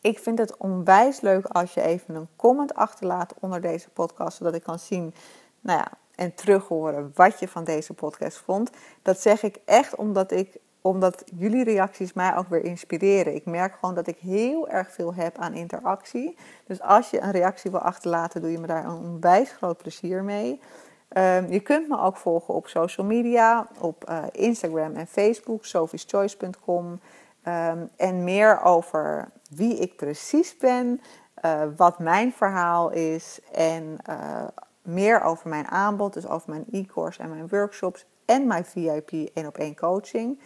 Ik 0.00 0.18
vind 0.18 0.38
het 0.38 0.56
onwijs 0.56 1.20
leuk 1.20 1.46
als 1.46 1.74
je 1.74 1.82
even 1.82 2.14
een 2.14 2.28
comment 2.36 2.74
achterlaat 2.74 3.34
onder 3.40 3.60
deze 3.60 3.90
podcast, 3.90 4.36
zodat 4.36 4.54
ik 4.54 4.62
kan 4.62 4.78
zien, 4.78 5.14
nou 5.60 5.78
ja, 5.78 5.92
en 6.14 6.34
terug 6.34 6.68
horen 6.68 7.12
wat 7.14 7.38
je 7.40 7.48
van 7.48 7.64
deze 7.64 7.94
podcast 7.94 8.36
vond. 8.36 8.70
Dat 9.02 9.20
zeg 9.20 9.42
ik 9.42 9.58
echt 9.64 9.94
omdat 9.94 10.32
ik 10.32 10.58
omdat 10.80 11.24
jullie 11.34 11.64
reacties 11.64 12.12
mij 12.12 12.36
ook 12.36 12.48
weer 12.48 12.64
inspireren. 12.64 13.34
Ik 13.34 13.44
merk 13.44 13.74
gewoon 13.74 13.94
dat 13.94 14.06
ik 14.06 14.18
heel 14.18 14.68
erg 14.68 14.92
veel 14.92 15.14
heb 15.14 15.38
aan 15.38 15.54
interactie. 15.54 16.36
Dus 16.66 16.80
als 16.80 17.10
je 17.10 17.20
een 17.20 17.30
reactie 17.30 17.70
wil 17.70 17.80
achterlaten, 17.80 18.40
doe 18.40 18.50
je 18.50 18.58
me 18.58 18.66
daar 18.66 18.84
een 18.84 18.90
onwijs 18.90 19.50
groot 19.50 19.76
plezier 19.76 20.24
mee. 20.24 20.60
Ehm, 21.08 21.52
je 21.52 21.60
kunt 21.60 21.88
me 21.88 22.00
ook 22.00 22.16
volgen 22.16 22.54
op 22.54 22.68
social 22.68 23.06
media, 23.06 23.68
op 23.80 24.10
uh, 24.10 24.22
Instagram 24.32 24.94
en 24.94 25.06
Facebook, 25.06 25.64
sophieschoice.com. 25.64 27.00
Ehm, 27.48 27.86
en 27.96 28.24
meer 28.24 28.62
over 28.62 29.28
wie 29.50 29.78
ik 29.78 29.96
precies 29.96 30.56
ben, 30.56 31.00
uh, 31.44 31.62
wat 31.76 31.98
mijn 31.98 32.32
verhaal 32.32 32.90
is 32.90 33.40
en 33.52 33.96
uh, 34.08 34.44
meer 34.82 35.22
over 35.22 35.48
mijn 35.48 35.68
aanbod, 35.68 36.12
dus 36.12 36.26
over 36.26 36.50
mijn 36.50 36.64
e-course 36.70 37.22
en 37.22 37.28
mijn 37.28 37.48
workshops 37.48 38.06
en 38.24 38.46
mijn 38.46 38.64
VIP 38.64 39.10
1 39.34 39.46
op 39.46 39.58
1 39.58 39.76
coaching. 39.76 40.40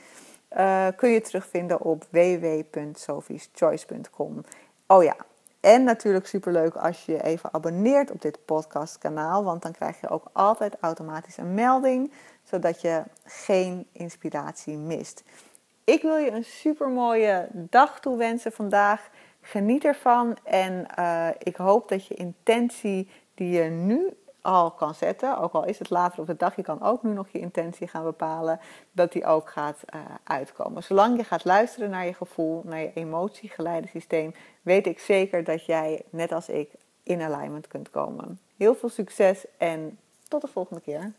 Uh, 0.57 0.87
kun 0.97 1.11
je 1.11 1.21
terugvinden 1.21 1.81
op 1.81 2.07
www.sophieschoice.com. 2.11 4.45
Oh 4.87 5.03
ja, 5.03 5.17
en 5.61 5.85
natuurlijk 5.85 6.27
superleuk 6.27 6.75
als 6.75 7.05
je 7.05 7.23
even 7.23 7.53
abonneert 7.53 8.11
op 8.11 8.23
dit 8.23 8.45
podcastkanaal, 8.45 9.45
want 9.45 9.63
dan 9.63 9.73
krijg 9.73 10.01
je 10.01 10.09
ook 10.09 10.25
altijd 10.33 10.77
automatisch 10.81 11.37
een 11.37 11.55
melding, 11.55 12.13
zodat 12.43 12.81
je 12.81 13.03
geen 13.25 13.87
inspiratie 13.93 14.77
mist. 14.77 15.23
Ik 15.93 16.03
wil 16.03 16.17
je 16.17 16.31
een 16.31 16.45
super 16.45 16.89
mooie 16.89 17.49
dag 17.53 18.01
toewensen 18.01 18.53
vandaag. 18.53 19.09
Geniet 19.41 19.85
ervan 19.85 20.37
en 20.45 20.87
uh, 20.99 21.29
ik 21.39 21.57
hoop 21.57 21.89
dat 21.89 22.07
je 22.07 22.15
intentie 22.15 23.11
die 23.35 23.51
je 23.51 23.63
nu 23.71 24.17
al 24.41 24.71
kan 24.71 24.95
zetten, 24.95 25.39
ook 25.39 25.53
al 25.53 25.65
is 25.65 25.79
het 25.79 25.91
later 25.91 26.21
op 26.21 26.27
de 26.27 26.37
dag, 26.37 26.57
je 26.57 26.63
kan 26.63 26.83
ook 26.83 27.03
nu 27.03 27.13
nog 27.13 27.29
je 27.29 27.39
intentie 27.39 27.89
gaan 27.89 28.05
bepalen, 28.05 28.61
dat 28.93 29.13
die 29.13 29.25
ook 29.25 29.51
gaat 29.51 29.81
uh, 29.95 30.01
uitkomen. 30.25 30.83
Zolang 30.83 31.17
je 31.17 31.25
gaat 31.25 31.45
luisteren 31.45 31.91
naar 31.91 32.07
je 32.07 32.15
gevoel, 32.15 32.63
naar 32.65 32.81
je 32.81 32.93
emotiegeleidensysteem, 32.95 34.35
weet 34.63 34.87
ik 34.87 34.99
zeker 34.99 35.45
dat 35.45 35.65
jij, 35.65 36.03
net 36.11 36.33
als 36.33 36.49
ik, 36.49 36.71
in 37.03 37.23
alignment 37.23 37.69
kunt 37.69 37.91
komen. 37.91 38.41
Heel 38.57 38.75
veel 38.75 38.89
succes 38.89 39.45
en 39.59 39.99
tot 40.29 40.41
de 40.41 40.49
volgende 40.49 40.81
keer. 40.81 41.13